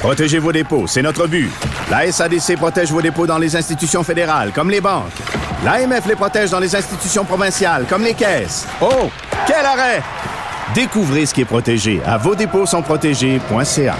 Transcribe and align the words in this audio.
Protégez 0.00 0.38
vos 0.38 0.50
dépôts, 0.50 0.86
c'est 0.86 1.02
notre 1.02 1.26
but. 1.26 1.50
La 1.90 2.10
SADC 2.10 2.56
protège 2.56 2.90
vos 2.90 3.02
dépôts 3.02 3.26
dans 3.26 3.36
les 3.36 3.54
institutions 3.54 4.02
fédérales, 4.02 4.50
comme 4.50 4.70
les 4.70 4.80
banques. 4.80 5.12
L'AMF 5.62 6.06
les 6.06 6.14
protège 6.16 6.48
dans 6.48 6.58
les 6.58 6.74
institutions 6.74 7.22
provinciales, 7.22 7.84
comme 7.86 8.02
les 8.02 8.14
caisses. 8.14 8.66
Oh, 8.80 9.10
quel 9.46 9.64
arrêt! 9.64 10.02
Découvrez 10.74 11.26
ce 11.26 11.34
qui 11.34 11.42
est 11.42 11.44
protégé 11.44 12.00
à 12.06 12.16
vos 12.16 12.34
dépôts 12.34 12.64
sont 12.64 12.80
protégés.ca. 12.80 13.96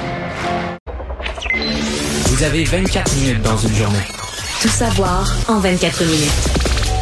Vous 2.28 2.42
avez 2.44 2.64
24 2.64 3.16
minutes 3.16 3.42
dans 3.42 3.58
une 3.58 3.74
journée. 3.74 4.08
Tout 4.62 4.68
savoir 4.68 5.30
en 5.48 5.58
24 5.58 6.02
minutes. 6.04 6.69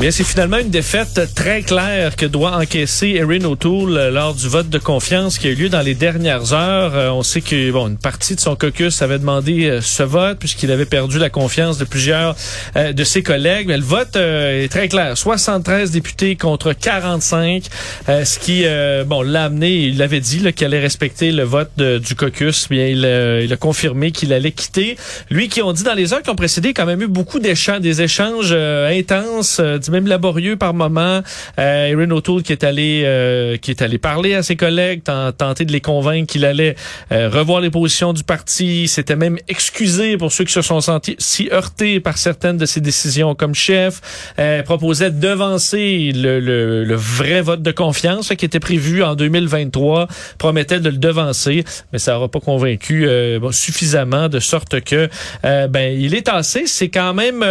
Bien, 0.00 0.12
c'est 0.12 0.22
finalement 0.22 0.58
une 0.58 0.70
défaite 0.70 1.34
très 1.34 1.62
claire 1.62 2.14
que 2.14 2.24
doit 2.24 2.52
encaisser 2.56 3.16
Erin 3.16 3.42
O'Toole 3.44 3.96
euh, 3.96 4.10
lors 4.12 4.32
du 4.32 4.46
vote 4.46 4.68
de 4.68 4.78
confiance 4.78 5.38
qui 5.38 5.48
a 5.48 5.50
eu 5.50 5.56
lieu 5.56 5.68
dans 5.68 5.80
les 5.80 5.96
dernières 5.96 6.52
heures. 6.52 6.94
Euh, 6.94 7.10
on 7.10 7.24
sait 7.24 7.40
que 7.40 7.72
bon, 7.72 7.88
une 7.88 7.98
partie 7.98 8.36
de 8.36 8.40
son 8.40 8.54
caucus 8.54 9.02
avait 9.02 9.18
demandé 9.18 9.64
euh, 9.64 9.80
ce 9.80 10.04
vote 10.04 10.38
puisqu'il 10.38 10.70
avait 10.70 10.84
perdu 10.84 11.18
la 11.18 11.30
confiance 11.30 11.78
de 11.78 11.84
plusieurs 11.84 12.36
de 12.76 13.04
ses 13.04 13.24
collègues. 13.24 13.66
Mais 13.66 13.76
le 13.76 13.82
vote 13.82 14.14
est 14.14 14.70
très 14.70 14.86
clair. 14.86 15.18
73 15.18 15.90
députés 15.90 16.36
contre 16.36 16.72
45, 16.74 17.64
ce 18.06 18.38
qui 18.38 18.64
bon 19.06 19.22
l'a 19.22 19.44
amené, 19.44 19.74
il 19.86 19.98
l'avait 19.98 20.20
dit 20.20 20.40
qu'il 20.52 20.66
allait 20.66 20.78
respecter 20.78 21.32
le 21.32 21.42
vote 21.42 21.76
du 21.76 22.14
caucus. 22.14 22.68
Bien, 22.68 22.86
il, 22.86 23.52
a 23.52 23.56
confirmé 23.56 24.12
qu'il 24.12 24.32
allait 24.32 24.52
quitter. 24.52 24.96
Lui 25.30 25.48
qui 25.48 25.60
ont 25.60 25.72
dit 25.72 25.82
dans 25.82 25.94
les 25.94 26.12
heures 26.12 26.22
qui 26.22 26.30
ont 26.30 26.36
précédé 26.36 26.72
quand 26.72 26.86
même 26.86 27.02
eu 27.02 27.08
beaucoup 27.08 27.40
d'échanges, 27.40 28.52
intenses 28.52 29.60
même 29.90 30.06
laborieux 30.06 30.56
par 30.56 30.74
moment. 30.74 31.22
Euh, 31.58 31.86
Erin 31.86 32.10
O'Toole 32.10 32.42
qui 32.42 32.52
est 32.52 32.64
allé 32.64 33.02
euh, 33.04 33.56
qui 33.56 33.70
est 33.70 33.82
allé 33.82 33.98
parler 33.98 34.34
à 34.34 34.42
ses 34.42 34.56
collègues, 34.56 35.02
tenter 35.04 35.64
de 35.64 35.72
les 35.72 35.80
convaincre 35.80 36.32
qu'il 36.32 36.44
allait 36.44 36.76
euh, 37.12 37.28
revoir 37.28 37.60
les 37.60 37.70
positions 37.70 38.12
du 38.12 38.24
parti. 38.24 38.88
S'était 38.88 39.16
même 39.16 39.38
excusé 39.48 40.16
pour 40.16 40.32
ceux 40.32 40.44
qui 40.44 40.52
se 40.52 40.62
sont 40.62 40.80
sentis 40.80 41.16
si 41.18 41.48
heurtés 41.52 42.00
par 42.00 42.18
certaines 42.18 42.56
de 42.56 42.66
ses 42.66 42.80
décisions 42.80 43.34
comme 43.34 43.54
chef. 43.54 44.00
Euh, 44.38 44.62
proposait 44.62 45.10
de 45.10 45.20
devancer 45.20 46.12
le, 46.14 46.40
le, 46.40 46.84
le, 46.84 46.94
vrai 46.94 47.40
vote 47.40 47.62
de 47.62 47.70
confiance 47.70 48.28
qui 48.36 48.44
était 48.44 48.60
prévu 48.60 49.02
en 49.02 49.14
2023. 49.14 50.08
Promettait 50.38 50.80
de 50.80 50.90
le 50.90 50.98
devancer, 50.98 51.64
mais 51.92 51.98
ça 51.98 52.12
n'aura 52.12 52.28
pas 52.28 52.40
convaincu 52.40 53.06
euh, 53.06 53.50
suffisamment 53.52 54.28
de 54.28 54.40
sorte 54.40 54.80
que 54.80 55.08
ben 55.42 55.98
il 55.98 56.14
est 56.14 56.22
tassé. 56.22 56.64
C'est 56.66 56.88
quand 56.88 57.14
même 57.14 57.44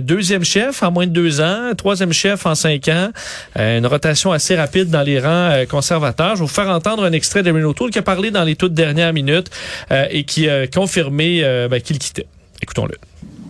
deuxième 0.00 0.44
chef 0.44 0.82
en 0.82 0.90
moins 0.90 1.06
de 1.06 1.12
deux 1.12 1.40
ans 1.40 1.65
troisième 1.74 2.12
chef 2.12 2.46
en 2.46 2.54
cinq 2.54 2.88
ans, 2.88 3.10
euh, 3.58 3.78
une 3.78 3.86
rotation 3.86 4.32
assez 4.32 4.56
rapide 4.56 4.90
dans 4.90 5.02
les 5.02 5.18
rangs 5.18 5.28
euh, 5.28 5.66
conservateurs. 5.66 6.36
Je 6.36 6.40
vais 6.40 6.46
vous 6.46 6.52
faire 6.52 6.68
entendre 6.68 7.04
un 7.04 7.12
extrait 7.12 7.42
de 7.42 7.50
O'Toole 7.50 7.90
qui 7.90 7.98
a 7.98 8.02
parlé 8.02 8.30
dans 8.30 8.44
les 8.44 8.56
toutes 8.56 8.74
dernières 8.74 9.12
minutes 9.12 9.50
euh, 9.90 10.06
et 10.10 10.24
qui 10.24 10.48
a 10.48 10.66
confirmé 10.66 11.42
ben, 11.70 11.80
qu'il 11.80 11.98
quittait. 11.98 12.26
Écoutons-le. 12.62 12.94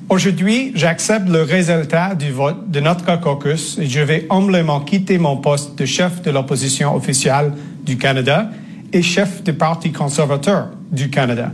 Aujourd'hui, 0.08 0.72
j'accepte 0.74 1.28
le 1.28 1.42
résultat 1.42 2.14
du 2.14 2.30
vote 2.30 2.70
de 2.70 2.80
notre 2.80 3.20
caucus 3.20 3.76
et 3.78 3.86
je 3.86 4.00
vais 4.00 4.26
humblement 4.30 4.80
quitter 4.80 5.18
mon 5.18 5.36
poste 5.36 5.76
de 5.76 5.84
chef 5.84 6.22
de 6.22 6.30
l'opposition 6.30 6.94
officielle 6.94 7.52
du 7.84 7.98
Canada 7.98 8.50
et 8.92 9.02
chef 9.02 9.42
du 9.42 9.52
Parti 9.52 9.92
conservateur 9.92 10.68
du 10.92 11.10
Canada. 11.10 11.50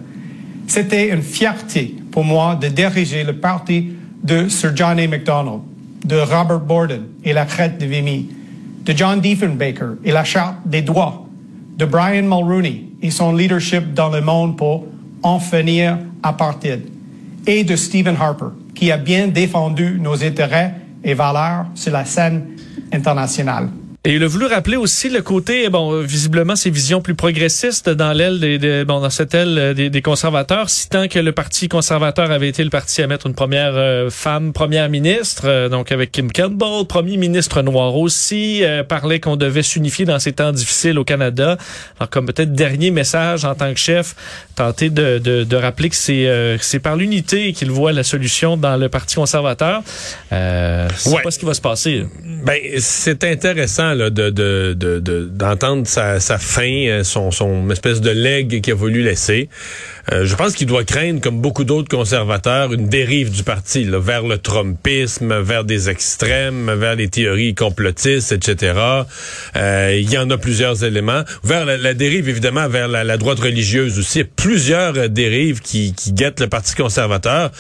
C'était 0.66 1.08
une 1.08 1.22
fierté 1.22 1.96
pour 2.10 2.24
moi 2.24 2.54
de 2.54 2.68
diriger 2.68 3.24
le 3.24 3.34
parti 3.34 3.92
de 4.22 4.48
Sir 4.48 4.72
John 4.74 4.98
A. 4.98 5.08
Macdonald 5.08 5.62
de 6.04 6.16
Robert 6.16 6.60
Borden 6.60 7.04
et 7.24 7.32
la 7.32 7.44
crête 7.44 7.78
de 7.78 7.86
Vimy, 7.86 8.28
de 8.84 8.92
John 8.96 9.20
Diefenbaker 9.20 9.96
et 10.04 10.12
la 10.12 10.24
charte 10.24 10.56
des 10.66 10.82
droits, 10.82 11.26
de 11.76 11.84
Brian 11.84 12.22
Mulrooney 12.22 12.84
et 13.00 13.10
son 13.10 13.34
leadership 13.34 13.94
dans 13.94 14.08
le 14.10 14.20
monde 14.20 14.56
pour 14.56 14.86
en 15.22 15.38
finir 15.38 15.98
apartheid, 16.22 16.82
et 17.46 17.64
de 17.64 17.76
Stephen 17.76 18.16
Harper, 18.20 18.54
qui 18.74 18.90
a 18.90 18.96
bien 18.96 19.28
défendu 19.28 19.98
nos 20.00 20.22
intérêts 20.22 20.74
et 21.04 21.14
valeurs 21.14 21.66
sur 21.74 21.92
la 21.92 22.04
scène 22.04 22.46
internationale. 22.92 23.68
Et 24.04 24.14
il 24.14 24.24
a 24.24 24.26
voulu 24.26 24.46
rappeler 24.46 24.76
aussi 24.76 25.10
le 25.10 25.22
côté, 25.22 25.68
bon, 25.68 26.00
visiblement 26.00 26.56
ses 26.56 26.70
visions 26.70 27.00
plus 27.00 27.14
progressistes 27.14 27.88
dans 27.88 28.12
l'aile 28.12 28.40
des, 28.40 28.84
bon, 28.84 28.98
dans 28.98 29.10
cette 29.10 29.32
aile 29.32 29.56
euh, 29.56 29.74
des, 29.74 30.02
conservateurs, 30.02 30.70
citant 30.70 31.06
que 31.06 31.20
le 31.20 31.30
parti 31.30 31.68
conservateur 31.68 32.32
avait 32.32 32.48
été 32.48 32.64
le 32.64 32.70
parti 32.70 33.00
à 33.00 33.06
mettre 33.06 33.28
une 33.28 33.34
première 33.34 33.76
euh, 33.76 34.10
femme 34.10 34.52
première 34.52 34.88
ministre, 34.88 35.42
euh, 35.46 35.68
donc 35.68 35.92
avec 35.92 36.10
Kim 36.10 36.32
Campbell, 36.32 36.84
premier 36.88 37.16
ministre 37.16 37.62
noir 37.62 37.94
aussi, 37.94 38.64
parlait 38.88 39.20
qu'on 39.20 39.36
devait 39.36 39.62
s'unifier 39.62 40.04
dans 40.04 40.18
ces 40.18 40.32
temps 40.32 40.50
difficiles 40.50 40.98
au 40.98 41.04
Canada. 41.04 41.56
Alors 42.00 42.10
comme 42.10 42.26
peut-être 42.26 42.52
dernier 42.52 42.90
message 42.90 43.44
en 43.44 43.54
tant 43.54 43.72
que 43.72 43.78
chef, 43.78 44.16
tenter 44.56 44.90
de, 44.90 45.18
de, 45.18 45.44
de 45.44 45.56
rappeler 45.56 45.90
que 45.90 45.96
c'est 45.96 46.58
c'est 46.60 46.80
par 46.80 46.96
l'unité 46.96 47.52
qu'il 47.52 47.70
voit 47.70 47.92
la 47.92 48.02
solution 48.02 48.56
dans 48.56 48.76
le 48.76 48.88
parti 48.88 49.14
conservateur. 49.14 49.82
Euh, 50.32 50.88
c'est 50.96 51.22
pas 51.22 51.30
ce 51.30 51.38
qui 51.38 51.44
va 51.44 51.54
se 51.54 51.60
passer. 51.60 52.04
Ben 52.44 52.58
c'est 52.78 53.22
intéressant 53.24 53.91
de, 53.94 55.28
d'entendre 55.30 55.86
sa, 55.86 56.18
fin, 56.20 56.86
euh, 56.88 57.04
son, 57.04 57.70
espèce 57.70 58.00
de 58.00 58.10
legs 58.10 58.60
qu'il 58.60 58.72
a 58.72 58.76
voulu 58.76 59.02
laisser. 59.02 59.48
Euh, 60.12 60.24
je 60.24 60.34
pense 60.34 60.54
qu'il 60.54 60.66
doit 60.66 60.84
craindre, 60.84 61.20
comme 61.20 61.40
beaucoup 61.40 61.64
d'autres 61.64 61.88
conservateurs, 61.88 62.72
une 62.72 62.88
dérive 62.88 63.30
du 63.30 63.42
parti 63.42 63.84
vers 63.84 64.26
le 64.26 64.38
trumpisme, 64.38 65.40
vers 65.40 65.64
des 65.64 65.90
extrêmes, 65.90 66.72
vers 66.74 66.96
les 66.96 67.08
théories 67.08 67.54
complotistes, 67.54 68.32
etc. 68.32 68.74
Euh, 69.56 69.98
il 70.00 70.10
y 70.10 70.18
en 70.18 70.28
a 70.30 70.38
plusieurs 70.38 70.84
éléments. 70.84 71.22
Vers 71.44 71.64
la, 71.64 71.94
dérive, 71.94 72.28
évidemment, 72.28 72.68
vers 72.68 72.88
la, 72.88 73.16
droite 73.16 73.40
religieuse 73.40 73.98
aussi. 73.98 74.24
Plusieurs 74.24 75.08
dérives 75.08 75.60
qui 75.60 75.94
guettent 76.08 76.40
le 76.40 76.48
Parti 76.48 76.74
conservateur. 76.74 77.50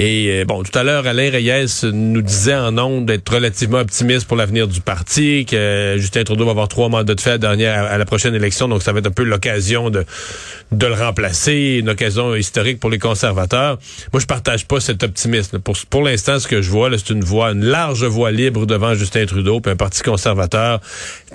Et 0.00 0.28
euh, 0.28 0.44
bon, 0.44 0.62
tout 0.62 0.78
à 0.78 0.84
l'heure, 0.84 1.08
Alain 1.08 1.28
Reyes 1.28 1.66
nous 1.92 2.22
disait 2.22 2.54
en 2.54 2.78
ondes 2.78 3.06
d'être 3.06 3.28
relativement 3.34 3.78
optimiste 3.78 4.28
pour 4.28 4.36
l'avenir 4.36 4.68
du 4.68 4.80
parti, 4.80 5.44
que 5.44 5.96
Justin 5.98 6.22
Trudeau 6.22 6.44
va 6.44 6.52
avoir 6.52 6.68
trois 6.68 6.88
mandats 6.88 7.16
de 7.16 7.20
fait 7.20 7.36
dernière 7.40 7.82
à, 7.82 7.98
la 7.98 8.04
prochaine 8.04 8.32
élection, 8.32 8.68
donc 8.68 8.84
ça 8.84 8.92
va 8.92 9.00
être 9.00 9.08
un 9.08 9.10
peu 9.10 9.24
l'occasion 9.24 9.90
de, 9.90 10.04
le 10.70 10.92
remplacer, 10.92 11.78
une 11.80 11.88
occasion 11.88 12.36
historique 12.36 12.78
pour 12.78 12.90
les 12.90 13.00
conservateurs. 13.00 13.80
Moi, 14.12 14.20
je 14.20 14.26
partage 14.26 14.68
pas 14.68 14.78
cet 14.78 15.02
optimisme. 15.02 15.58
Pour, 15.58 16.02
l'instant, 16.02 16.38
ce 16.38 16.46
que 16.46 16.62
je 16.62 16.70
vois, 16.70 16.96
c'est 16.96 17.10
une 17.10 17.24
voie, 17.24 17.50
une 17.50 17.64
large 17.64 18.04
voie 18.04 18.30
libre 18.30 18.66
devant 18.66 18.94
Justin 18.94 19.26
Trudeau, 19.26 19.58
puis 19.58 19.72
un 19.72 19.76
parti 19.76 20.02
conservateur 20.02 20.80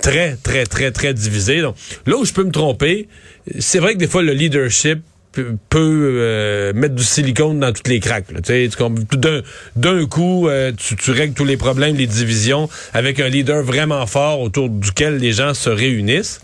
très, 0.00 0.38
très, 0.42 0.64
très, 0.64 0.90
très 0.90 1.12
divisé. 1.12 1.60
Donc, 1.60 1.76
là 2.06 2.16
où 2.16 2.24
je 2.24 2.32
peux 2.32 2.44
me 2.44 2.50
tromper, 2.50 3.08
c'est 3.58 3.78
vrai 3.78 3.92
que 3.92 3.98
des 3.98 4.08
fois, 4.08 4.22
le 4.22 4.32
leadership 4.32 5.00
peut, 5.34 6.16
euh, 6.18 6.72
mettre 6.74 6.94
du 6.94 7.04
silicone 7.04 7.60
dans 7.60 7.72
toutes 7.72 7.88
les 7.88 8.00
craques. 8.00 8.26
D'un 9.76 10.06
coup, 10.06 10.48
euh, 10.48 10.72
tu, 10.76 10.96
tu, 10.96 11.10
règles 11.10 11.34
tous 11.34 11.44
les 11.44 11.56
problèmes, 11.56 11.96
les 11.96 12.06
divisions, 12.06 12.68
avec 12.92 13.20
un 13.20 13.28
leader 13.28 13.62
vraiment 13.62 14.06
fort 14.06 14.40
autour 14.40 14.68
duquel 14.68 15.18
les 15.18 15.32
gens 15.32 15.54
se 15.54 15.70
réunissent. 15.70 16.40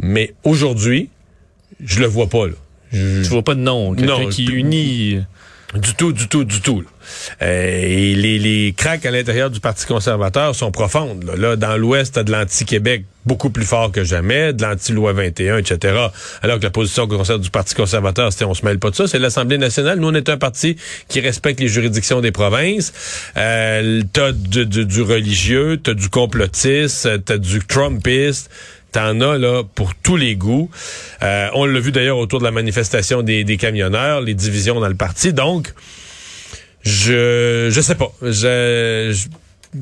Mais 0.00 0.34
aujourd'hui, 0.44 1.08
je 1.84 2.00
le 2.00 2.06
vois 2.06 2.28
pas. 2.28 2.46
Là. 2.46 2.54
Je, 2.92 3.22
tu 3.22 3.28
vois 3.28 3.42
pas 3.42 3.54
de 3.54 3.60
nom, 3.60 3.94
quelqu'un 3.94 4.28
qui 4.28 4.46
unit... 4.46 5.20
Du 5.74 5.94
tout, 5.94 6.12
du 6.12 6.28
tout, 6.28 6.44
du 6.44 6.62
tout. 6.62 6.82
Euh, 7.42 7.80
et 7.82 8.14
les, 8.14 8.38
les 8.38 8.72
craques 8.72 9.04
à 9.04 9.10
l'intérieur 9.10 9.50
du 9.50 9.60
Parti 9.60 9.84
conservateur 9.84 10.54
sont 10.54 10.70
profondes. 10.70 11.30
Là, 11.36 11.56
dans 11.56 11.76
l'Ouest, 11.76 12.14
t'as 12.14 12.22
de 12.22 12.32
l'anti-Québec 12.32 13.04
beaucoup 13.26 13.50
plus 13.50 13.66
fort 13.66 13.92
que 13.92 14.02
jamais, 14.02 14.54
de 14.54 14.62
l'anti-loi 14.62 15.12
21, 15.12 15.58
etc. 15.58 16.06
Alors 16.42 16.58
que 16.58 16.64
la 16.64 16.70
position 16.70 17.06
du 17.06 17.50
Parti 17.50 17.74
conservateur, 17.74 18.32
c'était 18.32 18.46
on 18.46 18.54
se 18.54 18.64
mêle 18.64 18.78
pas 18.78 18.88
de 18.88 18.94
ça. 18.94 19.06
C'est 19.06 19.18
l'Assemblée 19.18 19.58
nationale. 19.58 19.98
Nous, 20.00 20.08
on 20.08 20.14
est 20.14 20.30
un 20.30 20.38
parti 20.38 20.76
qui 21.08 21.20
respecte 21.20 21.60
les 21.60 21.68
juridictions 21.68 22.22
des 22.22 22.32
provinces. 22.32 22.94
Euh, 23.36 24.02
t'as 24.14 24.32
du, 24.32 24.64
du, 24.64 24.86
du 24.86 25.02
religieux, 25.02 25.78
t'as 25.82 25.92
du 25.92 26.08
complotiste, 26.08 27.24
t'as 27.26 27.36
du 27.36 27.60
Trumpiste. 27.60 28.50
T'en 28.92 29.20
as 29.20 29.36
là 29.38 29.62
pour 29.74 29.94
tous 29.94 30.16
les 30.16 30.34
goûts. 30.36 30.70
Euh, 31.22 31.48
on 31.54 31.66
l'a 31.66 31.80
vu 31.80 31.92
d'ailleurs 31.92 32.18
autour 32.18 32.38
de 32.38 32.44
la 32.44 32.50
manifestation 32.50 33.22
des, 33.22 33.44
des 33.44 33.56
camionneurs, 33.56 34.20
les 34.22 34.34
divisions 34.34 34.80
dans 34.80 34.88
le 34.88 34.94
parti. 34.94 35.32
Donc, 35.32 35.74
je 36.82 37.68
je 37.70 37.80
sais 37.80 37.94
pas. 37.94 38.10
Je, 38.22 39.14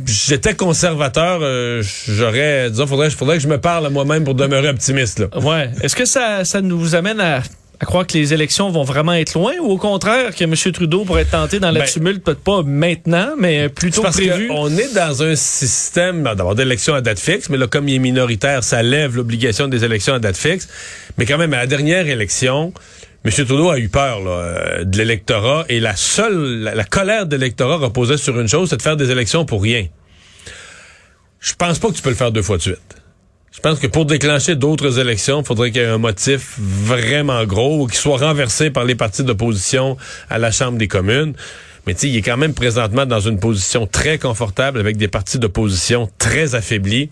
J'étais 0.04 0.54
conservateur, 0.54 1.38
euh, 1.42 1.80
j'aurais, 2.08 2.70
disons, 2.70 2.88
faudrait, 2.88 3.08
faudrait 3.10 3.36
que 3.36 3.42
je 3.42 3.48
me 3.48 3.58
parle 3.58 3.86
à 3.86 3.90
moi-même 3.90 4.24
pour 4.24 4.34
demeurer 4.34 4.68
optimiste. 4.68 5.20
Là. 5.20 5.38
Ouais. 5.38 5.70
Est-ce 5.80 5.94
que 5.94 6.04
ça, 6.04 6.44
ça 6.44 6.60
nous 6.60 6.96
amène 6.96 7.20
à, 7.20 7.42
à 7.78 7.84
croire 7.84 8.06
que 8.06 8.14
les 8.14 8.32
élections 8.32 8.70
vont 8.70 8.84
vraiment 8.84 9.12
être 9.12 9.34
loin 9.34 9.52
ou 9.60 9.70
au 9.72 9.76
contraire 9.76 10.34
que 10.34 10.44
M. 10.44 10.54
Trudeau 10.72 11.04
pourrait 11.04 11.22
être 11.22 11.30
tenté 11.32 11.60
dans 11.60 11.70
le 11.70 11.80
Ben, 11.80 11.86
tumulte, 11.86 12.24
peut-être 12.24 12.40
pas 12.40 12.62
maintenant, 12.62 13.32
mais 13.38 13.68
plutôt 13.68 14.02
Parce 14.02 14.16
prévu? 14.16 14.48
qu'on 14.48 14.68
est 14.76 14.94
dans 14.94 15.22
un 15.22 15.36
système 15.36 16.22
ben, 16.22 16.34
d'abord 16.34 16.54
d'élections 16.54 16.94
à 16.94 17.02
date 17.02 17.18
fixe, 17.20 17.50
mais 17.50 17.58
là, 17.58 17.66
comme 17.66 17.86
il 17.88 17.96
est 17.96 17.98
minoritaire, 17.98 18.64
ça 18.64 18.82
lève 18.82 19.14
l'obligation 19.16 19.68
des 19.68 19.84
élections 19.84 20.14
à 20.14 20.18
date 20.18 20.36
fixe. 20.38 20.68
Mais 21.18 21.26
quand 21.26 21.36
même, 21.38 21.52
à 21.52 21.58
la 21.58 21.66
dernière 21.66 22.08
élection, 22.08 22.72
M. 23.24 23.30
Trudeau 23.32 23.68
a 23.70 23.78
eu 23.78 23.88
peur 23.90 24.20
là, 24.20 24.30
euh, 24.30 24.84
de 24.84 24.96
l'électorat 24.96 25.66
et 25.68 25.78
la 25.80 25.96
seule, 25.96 26.62
la, 26.62 26.74
la 26.74 26.84
colère 26.84 27.26
de 27.26 27.36
l'électorat 27.36 27.76
reposait 27.76 28.16
sur 28.16 28.40
une 28.40 28.48
chose, 28.48 28.70
c'est 28.70 28.76
de 28.78 28.82
faire 28.82 28.96
des 28.96 29.10
élections 29.10 29.44
pour 29.44 29.62
rien. 29.62 29.86
Je 31.40 31.52
pense 31.54 31.78
pas 31.78 31.88
que 31.88 31.94
tu 31.94 32.02
peux 32.02 32.08
le 32.10 32.16
faire 32.16 32.32
deux 32.32 32.42
fois 32.42 32.56
de 32.56 32.62
suite. 32.62 32.95
Je 33.56 33.62
pense 33.62 33.78
que 33.78 33.86
pour 33.86 34.04
déclencher 34.04 34.54
d'autres 34.54 34.98
élections, 34.98 35.40
il 35.40 35.46
faudrait 35.46 35.70
qu'il 35.70 35.80
y 35.80 35.84
ait 35.84 35.88
un 35.88 35.96
motif 35.96 36.56
vraiment 36.58 37.42
gros 37.46 37.82
ou 37.82 37.86
qu'il 37.86 37.96
soit 37.96 38.18
renversé 38.18 38.70
par 38.70 38.84
les 38.84 38.94
partis 38.94 39.24
d'opposition 39.24 39.96
à 40.28 40.36
la 40.38 40.50
Chambre 40.50 40.76
des 40.76 40.88
communes. 40.88 41.32
Mais 41.86 41.94
il 41.94 42.14
est 42.16 42.22
quand 42.22 42.36
même 42.36 42.52
présentement 42.52 43.06
dans 43.06 43.20
une 43.20 43.40
position 43.40 43.86
très 43.86 44.18
confortable 44.18 44.78
avec 44.78 44.98
des 44.98 45.08
partis 45.08 45.38
d'opposition 45.38 46.10
très 46.18 46.54
affaiblis. 46.54 47.08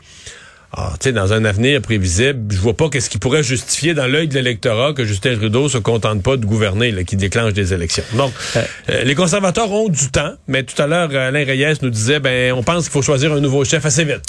Ah, 0.76 0.94
tu 0.98 1.04
sais, 1.04 1.12
dans 1.12 1.32
un 1.32 1.44
avenir 1.44 1.80
prévisible, 1.80 2.52
je 2.52 2.58
vois 2.58 2.74
pas 2.74 2.88
qu'est-ce 2.88 3.08
qui 3.08 3.18
pourrait 3.18 3.44
justifier 3.44 3.94
dans 3.94 4.08
l'œil 4.08 4.26
de 4.26 4.34
l'électorat 4.34 4.92
que 4.92 5.04
Justin 5.04 5.36
Trudeau 5.36 5.68
se 5.68 5.78
contente 5.78 6.20
pas 6.20 6.36
de 6.36 6.44
gouverner, 6.44 6.90
là, 6.90 7.04
qui 7.04 7.14
déclenche 7.14 7.52
des 7.52 7.72
élections. 7.72 8.02
Donc, 8.14 8.32
euh, 8.56 9.04
les 9.04 9.14
conservateurs 9.14 9.70
ont 9.70 9.88
du 9.88 10.10
temps, 10.10 10.32
mais 10.48 10.64
tout 10.64 10.80
à 10.82 10.88
l'heure, 10.88 11.10
Alain 11.14 11.44
Reyes 11.44 11.76
nous 11.80 11.90
disait, 11.90 12.18
ben, 12.18 12.52
on 12.54 12.64
pense 12.64 12.84
qu'il 12.84 12.92
faut 12.92 13.02
choisir 13.02 13.32
un 13.32 13.38
nouveau 13.38 13.64
chef 13.64 13.86
assez 13.86 14.04
vite. 14.04 14.22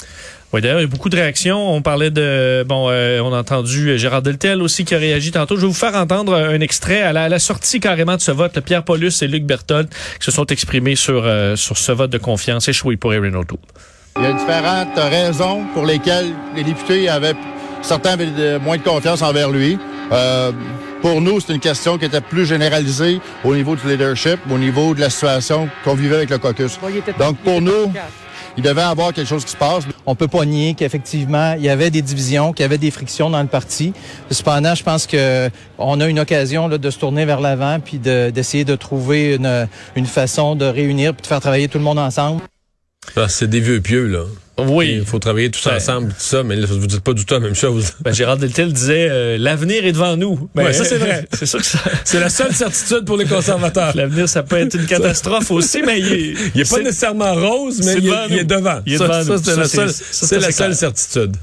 Oui, 0.52 0.60
d'ailleurs, 0.60 0.78
il 0.78 0.82
y 0.82 0.84
a 0.84 0.88
beaucoup 0.88 1.08
de 1.08 1.16
réactions. 1.16 1.74
On 1.74 1.82
parlait 1.82 2.12
de... 2.12 2.64
Bon, 2.68 2.86
euh, 2.90 3.18
on 3.18 3.34
a 3.34 3.40
entendu 3.40 3.98
Gérard 3.98 4.22
Deltel 4.22 4.62
aussi 4.62 4.84
qui 4.84 4.94
a 4.94 4.98
réagi 4.98 5.32
tantôt. 5.32 5.56
Je 5.56 5.62
vais 5.62 5.66
vous 5.66 5.72
faire 5.72 5.96
entendre 5.96 6.32
un 6.32 6.60
extrait 6.60 7.02
à 7.02 7.12
la, 7.12 7.24
à 7.24 7.28
la 7.28 7.40
sortie 7.40 7.80
carrément 7.80 8.14
de 8.14 8.20
ce 8.20 8.30
vote. 8.30 8.54
Le 8.54 8.60
Pierre 8.60 8.84
Paulus 8.84 9.10
et 9.22 9.26
Luc 9.26 9.42
Berthold 9.42 9.88
qui 9.88 10.24
se 10.24 10.30
sont 10.30 10.46
exprimés 10.46 10.94
sur, 10.94 11.24
euh, 11.26 11.56
sur 11.56 11.76
ce 11.76 11.90
vote 11.90 12.10
de 12.10 12.18
confiance 12.18 12.68
échoué 12.68 12.96
pour 12.96 13.12
Erin 13.12 13.34
O'Toole. 13.34 13.58
Il 14.18 14.24
y 14.24 14.26
a 14.26 14.32
différentes 14.32 14.96
raisons 14.98 15.64
pour 15.74 15.84
lesquelles 15.84 16.32
les 16.54 16.64
députés 16.64 17.08
avaient, 17.08 17.34
certains 17.82 18.10
avaient 18.12 18.26
de- 18.26 18.58
moins 18.58 18.78
de 18.78 18.82
confiance 18.82 19.20
envers 19.22 19.50
lui. 19.50 19.78
Euh, 20.12 20.52
pour 21.02 21.20
nous, 21.20 21.38
c'est 21.40 21.52
une 21.52 21.60
question 21.60 21.98
qui 21.98 22.06
était 22.06 22.20
plus 22.22 22.46
généralisée 22.46 23.20
au 23.44 23.54
niveau 23.54 23.76
du 23.76 23.86
leadership, 23.86 24.38
au 24.50 24.56
niveau 24.58 24.94
de 24.94 25.00
la 25.00 25.10
situation 25.10 25.68
qu'on 25.84 25.94
vivait 25.94 26.16
avec 26.16 26.30
le 26.30 26.38
caucus. 26.38 26.78
Donc, 27.18 27.36
pour 27.38 27.60
nous, 27.60 27.92
il 28.56 28.62
devait 28.62 28.80
y 28.80 28.84
avoir 28.84 29.12
quelque 29.12 29.28
chose 29.28 29.44
qui 29.44 29.50
se 29.50 29.56
passe. 29.56 29.84
On 30.06 30.14
peut 30.14 30.28
pas 30.28 30.46
nier 30.46 30.72
qu'effectivement, 30.74 31.52
il 31.58 31.64
y 31.64 31.68
avait 31.68 31.90
des 31.90 32.00
divisions, 32.00 32.52
qu'il 32.54 32.62
y 32.62 32.64
avait 32.64 32.78
des 32.78 32.90
frictions 32.90 33.28
dans 33.28 33.42
le 33.42 33.48
parti. 33.48 33.92
Cependant, 34.30 34.74
je 34.74 34.82
pense 34.82 35.06
que 35.06 35.50
on 35.76 36.00
a 36.00 36.06
une 36.06 36.18
occasion 36.20 36.66
là, 36.68 36.78
de 36.78 36.90
se 36.90 36.98
tourner 36.98 37.26
vers 37.26 37.40
l'avant 37.40 37.78
puis 37.84 37.98
de- 37.98 38.30
d'essayer 38.30 38.64
de, 38.64 38.74
trouver 38.76 39.34
une, 39.34 39.68
une 39.94 40.06
façon 40.06 40.54
de 40.56 40.64
réunir 40.64 41.12
puis 41.12 41.22
de 41.22 41.26
faire 41.26 41.40
travailler 41.40 41.68
tout 41.68 41.76
le 41.78 41.84
monde 41.84 41.98
ensemble. 41.98 42.40
Ah, 43.16 43.28
c'est 43.28 43.48
des 43.48 43.60
vieux 43.60 43.80
pieux, 43.80 44.06
là. 44.06 44.24
Oui. 44.58 44.96
Il 45.00 45.04
faut 45.04 45.18
travailler 45.18 45.50
tous 45.50 45.64
Ben. 45.66 45.76
ensemble, 45.76 46.08
tout 46.08 46.14
ça, 46.18 46.42
mais 46.42 46.56
là, 46.56 46.66
vous 46.66 46.86
dites 46.86 47.00
pas 47.00 47.12
du 47.12 47.26
tout 47.26 47.34
la 47.34 47.40
même 47.40 47.54
chose. 47.54 47.92
Ben, 48.00 48.12
Gérard 48.12 48.38
Deltel 48.38 48.72
disait 48.72 49.08
euh, 49.10 49.36
l'avenir 49.38 49.84
est 49.84 49.92
devant 49.92 50.16
nous. 50.16 50.48
Ben, 50.54 50.72
ça, 50.72 50.84
c'est 50.84 50.96
vrai. 50.96 51.26
c'est 51.32 51.44
sûr 51.44 51.58
que 51.58 51.66
ça, 51.66 51.78
C'est 52.04 52.20
la 52.20 52.30
seule 52.30 52.54
certitude 52.54 53.04
pour 53.04 53.18
les 53.18 53.26
conservateurs. 53.26 53.94
l'avenir 53.94 54.28
ça 54.28 54.42
peut 54.42 54.56
être 54.56 54.74
une 54.74 54.86
catastrophe 54.86 55.50
aussi, 55.50 55.82
mais 55.82 56.00
il 56.00 56.12
est, 56.12 56.34
Il 56.54 56.60
est 56.62 56.70
pas 56.70 56.78
nécessairement 56.78 57.34
rose, 57.34 57.82
mais 57.84 57.96
il 57.98 58.06
est, 58.06 58.10
devant 58.10 58.26
il 58.30 58.38
est 58.38 58.44
devant. 58.44 58.80
Il 58.86 58.94
est 58.94 58.98
ça, 58.98 59.04
devant 59.08 59.24
ça, 59.24 59.32
nous. 59.84 59.92
c'est 60.10 60.36
la 60.40 60.50
ça, 60.50 60.52
seule 60.52 60.74
certitude. 60.74 61.36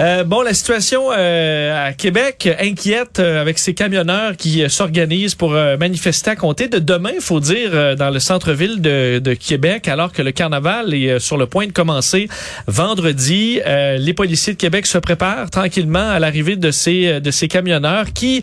Euh, 0.00 0.24
bon, 0.24 0.42
la 0.42 0.54
situation 0.54 1.10
euh, 1.16 1.88
à 1.88 1.92
Québec 1.92 2.48
inquiète 2.58 3.20
euh, 3.20 3.40
avec 3.40 3.60
ces 3.60 3.74
camionneurs 3.74 4.36
qui 4.36 4.64
euh, 4.64 4.68
s'organisent 4.68 5.36
pour 5.36 5.54
euh, 5.54 5.76
manifester 5.76 6.30
à 6.30 6.36
compter 6.36 6.66
de 6.66 6.80
demain, 6.80 7.12
faut 7.20 7.38
dire, 7.38 7.96
dans 7.96 8.10
le 8.10 8.18
centre-ville 8.18 8.80
de, 8.80 9.20
de 9.20 9.34
Québec, 9.34 9.86
alors 9.86 10.12
que 10.12 10.20
le 10.22 10.32
carnaval 10.32 10.94
est 10.94 11.20
sur 11.20 11.36
le 11.36 11.46
point 11.46 11.66
de 11.66 11.72
commencer 11.72 12.28
vendredi. 12.66 13.60
Les 13.64 14.14
policiers 14.14 14.54
de 14.54 14.58
Québec 14.58 14.86
se 14.86 14.98
préparent 14.98 15.50
tranquillement 15.50 16.10
à 16.10 16.18
l'arrivée 16.18 16.56
de 16.56 16.70
ces 16.70 17.20
de 17.20 17.30
ces 17.30 17.48
camionneurs 17.48 18.12
qui, 18.12 18.42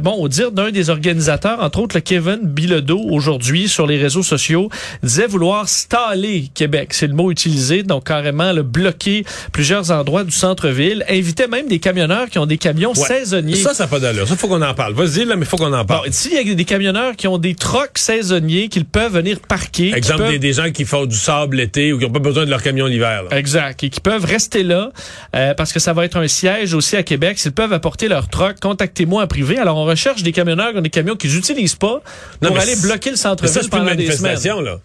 bon, 0.00 0.12
au 0.12 0.28
dire 0.28 0.52
d'un 0.52 0.70
des 0.70 0.90
organisateurs, 0.90 1.60
entre 1.62 1.80
autres 1.80 1.96
le 1.96 2.00
Kevin 2.00 2.40
Bilodeau, 2.42 3.00
aujourd'hui 3.10 3.68
sur 3.68 3.86
les 3.86 3.98
réseaux 3.98 4.22
sociaux, 4.22 4.68
disait 5.02 5.26
vouloir 5.26 5.68
staller 5.68 6.50
Québec. 6.54 6.92
C'est 6.92 7.06
le 7.06 7.14
mot 7.14 7.30
utilisé, 7.30 7.82
donc 7.82 8.06
carrément 8.06 8.52
le 8.52 8.62
bloquer 8.62 9.24
plusieurs 9.52 9.90
endroits 9.90 10.24
du 10.24 10.32
centre-ville. 10.32 10.75
Invitait 11.08 11.48
même 11.48 11.68
des 11.68 11.78
camionneurs 11.78 12.28
qui 12.28 12.38
ont 12.38 12.46
des 12.46 12.58
camions 12.58 12.92
Ouais. 12.96 13.06
saisonniers. 13.06 13.56
Ça, 13.56 13.74
ça 13.74 13.84
n'a 13.84 13.88
pas 13.88 13.98
d'allure. 14.00 14.26
Ça, 14.28 14.36
faut 14.36 14.48
qu'on 14.48 14.62
en 14.62 14.74
parle. 14.74 14.94
Vas-y, 14.94 15.24
là, 15.24 15.36
mais 15.36 15.44
faut 15.44 15.56
qu'on 15.56 15.72
en 15.72 15.78
Bon, 15.80 15.84
parle. 15.84 16.12
s'il 16.12 16.32
y 16.34 16.50
a 16.50 16.54
des 16.54 16.64
camionneurs 16.64 17.16
qui 17.16 17.26
ont 17.28 17.38
des 17.38 17.54
trocs 17.54 17.96
saisonniers 17.98 18.68
qu'ils 18.68 18.84
peuvent 18.84 19.12
venir 19.12 19.40
parquer, 19.40 19.92
Exemple, 19.94 20.22
peuvent- 20.22 20.30
des, 20.32 20.38
des 20.38 20.52
gens 20.52 20.70
qui 20.70 20.84
font 20.84 21.06
du 21.06 21.16
sable 21.16 21.56
l'été 21.56 21.92
ou 21.92 21.98
qui 21.98 22.04
n'ont 22.04 22.12
pas 22.12 22.18
besoin 22.18 22.44
de 22.44 22.50
leur 22.50 22.62
camion 22.62 22.86
l'hiver. 22.86 23.24
Exact. 23.30 23.82
Et 23.84 23.90
qui 23.90 24.00
peuvent 24.00 24.24
rester 24.24 24.62
là 24.62 24.90
euh, 25.34 25.54
parce 25.54 25.72
que 25.72 25.78
ça 25.80 25.92
va 25.92 26.04
être 26.04 26.16
un 26.16 26.28
siège 26.28 26.74
aussi 26.74 26.96
à 26.96 27.02
Québec. 27.02 27.38
S'ils 27.38 27.52
peuvent 27.52 27.72
apporter 27.72 28.08
leur 28.08 28.28
troc, 28.28 28.56
contactez-moi 28.60 29.22
en 29.22 29.26
privé. 29.26 29.58
Alors, 29.58 29.76
on 29.78 29.84
recherche 29.84 30.22
des 30.22 30.32
camionneurs 30.32 30.72
qui 30.72 30.78
ont 30.78 30.82
des 30.82 30.90
camions 30.90 31.16
qu'ils 31.16 31.34
n'utilisent 31.34 31.74
pas 31.76 32.02
pour 32.40 32.58
aller 32.58 32.76
bloquer 32.82 33.10
le 33.10 33.16
centre-ville 33.16 33.52
c'est 33.52 33.58
plus 33.60 33.64
une 33.66 33.70
pendant 33.70 33.94
des 33.94 34.06
semaines. 34.10 34.22
manifestation, 34.22 34.60
là. 34.60 34.78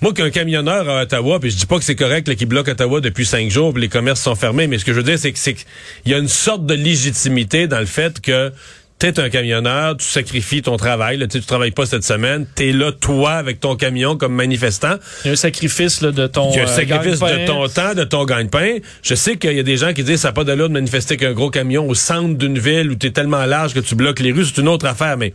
Moi, 0.00 0.12
qu'un 0.14 0.30
camionneur 0.30 0.88
à 0.88 1.02
Ottawa, 1.02 1.40
puis 1.40 1.50
je 1.50 1.56
dis 1.56 1.66
pas 1.66 1.78
que 1.78 1.84
c'est 1.84 1.96
correct 1.96 2.28
là, 2.28 2.34
qu'il 2.36 2.46
bloque 2.46 2.68
Ottawa 2.68 3.00
depuis 3.00 3.26
cinq 3.26 3.50
jours, 3.50 3.72
puis 3.72 3.82
les 3.82 3.88
commerces 3.88 4.20
sont 4.20 4.36
fermés, 4.36 4.66
mais 4.68 4.78
ce 4.78 4.84
que 4.84 4.92
je 4.92 4.98
veux 4.98 5.02
dire, 5.02 5.18
c'est 5.18 5.32
que 5.32 5.38
c'est 5.38 5.54
qu'il 5.54 5.66
y 6.12 6.14
a 6.14 6.18
une 6.18 6.28
sorte 6.28 6.66
de 6.66 6.74
légitimité 6.74 7.66
dans 7.66 7.80
le 7.80 7.86
fait 7.86 8.20
que 8.20 8.52
t'es 9.00 9.18
un 9.20 9.28
camionneur, 9.30 9.96
tu 9.96 10.04
sacrifies 10.06 10.62
ton 10.62 10.76
travail, 10.76 11.18
là, 11.18 11.26
tu 11.28 11.40
travailles 11.40 11.70
pas 11.72 11.86
cette 11.86 12.02
semaine, 12.04 12.46
t'es 12.54 12.72
là, 12.72 12.90
toi, 12.92 13.32
avec 13.34 13.60
ton 13.60 13.76
camion 13.76 14.16
comme 14.16 14.34
manifestant, 14.34 14.96
Il 15.24 15.28
y 15.28 15.30
a 15.30 15.32
un 15.32 15.36
sacrifice 15.36 16.00
là, 16.00 16.10
de 16.12 16.26
ton 16.26 16.50
il 16.52 16.56
y 16.56 16.60
a 16.60 16.62
un 16.62 16.66
euh, 16.66 16.68
sacrifice 16.68 17.20
de 17.20 17.46
ton 17.46 17.68
temps, 17.68 17.94
de 17.94 18.04
ton 18.04 18.24
gagne-pain. 18.24 18.78
Je 19.02 19.14
sais 19.14 19.36
qu'il 19.36 19.52
y 19.52 19.60
a 19.60 19.62
des 19.64 19.76
gens 19.76 19.92
qui 19.92 20.02
disent 20.04 20.20
ça 20.20 20.28
n'a 20.28 20.32
pas 20.32 20.42
d'allure 20.44 20.68
de 20.68 20.74
manifester 20.74 21.16
qu'un 21.16 21.32
gros 21.32 21.50
camion 21.50 21.88
au 21.88 21.94
centre 21.94 22.36
d'une 22.38 22.58
ville 22.58 22.90
où 22.90 22.94
tu 22.96 23.06
es 23.06 23.10
tellement 23.10 23.44
large 23.46 23.72
que 23.74 23.80
tu 23.80 23.94
bloques 23.94 24.18
les 24.20 24.32
rues, 24.32 24.44
c'est 24.44 24.60
une 24.60 24.68
autre 24.68 24.86
affaire. 24.86 25.16
Mais, 25.16 25.32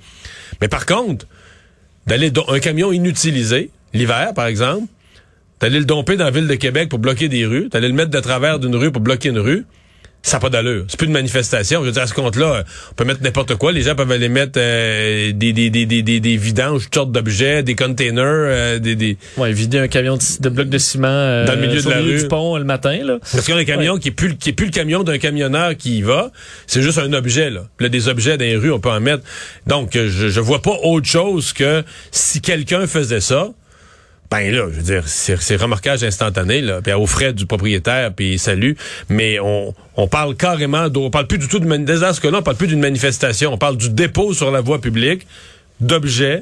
mais 0.60 0.68
par 0.68 0.86
contre, 0.86 1.25
d'aller 2.06 2.31
do- 2.31 2.45
un 2.50 2.60
camion 2.60 2.92
inutilisé, 2.92 3.70
l'hiver 3.93 4.33
par 4.35 4.47
exemple, 4.47 4.88
d'aller 5.59 5.79
le 5.79 5.85
domper 5.85 6.17
dans 6.17 6.25
la 6.25 6.31
ville 6.31 6.47
de 6.47 6.55
Québec 6.55 6.89
pour 6.89 7.00
bloquer 7.00 7.29
des 7.29 7.45
rues, 7.45 7.69
d'aller 7.69 7.88
le 7.88 7.93
mettre 7.93 8.12
de 8.12 8.19
travers 8.19 8.59
d'une 8.59 8.75
rue 8.75 8.91
pour 8.91 9.01
bloquer 9.01 9.29
une 9.29 9.39
rue, 9.39 9.65
ça 10.25 10.38
n'a 10.38 10.41
pas 10.41 10.50
d'allure. 10.50 10.85
C'est 10.88 10.97
plus 10.97 11.07
une 11.07 11.13
manifestation. 11.13 11.81
Je 11.81 11.88
veux 11.88 11.91
dire, 11.91 12.01
à 12.03 12.07
ce 12.07 12.13
compte-là, 12.13 12.63
on 12.91 12.95
peut 12.95 13.03
mettre 13.03 13.21
n'importe 13.21 13.55
quoi. 13.55 13.73
Les 13.73 13.81
gens 13.81 13.93
peuvent 13.93 14.09
aller 14.09 14.29
mettre 14.29 14.53
euh, 14.55 15.33
des, 15.33 15.51
des, 15.51 15.69
des, 15.69 15.85
des, 15.85 16.01
des, 16.01 16.21
des 16.21 16.38
vidanges, 16.38 16.85
toutes 16.85 16.95
sortes 16.95 17.12
d'objets, 17.12 17.62
des 17.62 17.75
containers, 17.75 18.23
euh, 18.25 18.79
des, 18.79 18.95
des, 18.95 19.17
Ouais, 19.35 19.51
vider 19.51 19.79
un 19.79 19.89
camion 19.89 20.15
de, 20.15 20.21
de 20.41 20.47
blocs 20.50 20.69
de 20.69 20.77
ciment 20.77 21.07
euh, 21.09 21.45
Dans 21.45 21.55
le 21.55 21.67
milieu 21.67 21.81
de 21.81 21.89
la 21.89 22.00
rue. 22.00 22.17
du 22.19 22.27
pont 22.29 22.55
euh, 22.55 22.59
le 22.59 22.63
matin. 22.63 22.97
Là. 23.03 23.17
Parce 23.19 23.45
qu'on 23.45 23.55
a 23.55 23.59
un 23.59 23.65
camion 23.65 23.97
qui 23.97 24.09
est 24.09 24.12
plus 24.12 24.38
qui 24.38 24.51
est 24.51 24.53
plus 24.53 24.67
le 24.67 24.71
camion 24.71 25.03
d'un 25.03 25.17
camionneur 25.17 25.75
qui 25.75 25.97
y 25.97 26.01
va, 26.01 26.31
c'est 26.67 26.81
juste 26.81 27.00
un 27.00 27.12
objet 27.12 27.50
là. 27.50 27.65
Puis 27.75 27.85
là, 27.85 27.89
des 27.89 28.07
objets 28.07 28.38
dans 28.38 28.45
les 28.45 28.55
rues, 28.55 28.71
on 28.71 28.79
peut 28.79 28.91
en 28.91 29.01
mettre. 29.01 29.23
Donc 29.67 29.91
je 29.93 30.29
je 30.29 30.39
vois 30.39 30.62
pas 30.62 30.77
autre 30.83 31.05
chose 31.07 31.51
que 31.51 31.83
si 32.12 32.39
quelqu'un 32.39 32.88
faisait 32.88 33.19
ça, 33.21 33.50
ben 34.33 34.51
là, 34.51 34.65
je 34.71 34.77
veux 34.77 34.81
dire, 34.81 35.03
c'est 35.07 35.55
remorquage 35.57 36.03
instantané 36.03 36.59
là, 36.61 36.81
puis 36.81 36.91
aux 36.93 37.05
frais 37.05 37.33
du 37.33 37.45
propriétaire, 37.45 38.11
puis 38.13 38.39
salut. 38.39 38.75
Mais 39.07 39.39
on 39.39 39.75
on 39.95 40.07
parle 40.07 40.35
carrément, 40.35 40.87
on 40.95 41.11
parle 41.11 41.27
plus 41.27 41.37
du 41.37 41.47
tout 41.47 41.59
de 41.59 41.67
dans 41.99 42.13
ce 42.13 42.19
cas-là, 42.19 42.39
on 42.39 42.41
parle 42.41 42.57
plus 42.57 42.65
d'une 42.67 42.79
manifestation, 42.79 43.53
on 43.53 43.59
parle 43.59 43.77
du 43.77 43.91
dépôt 43.91 44.33
sur 44.33 44.49
la 44.49 44.61
voie 44.61 44.81
publique 44.81 45.27
d'objets 45.81 46.41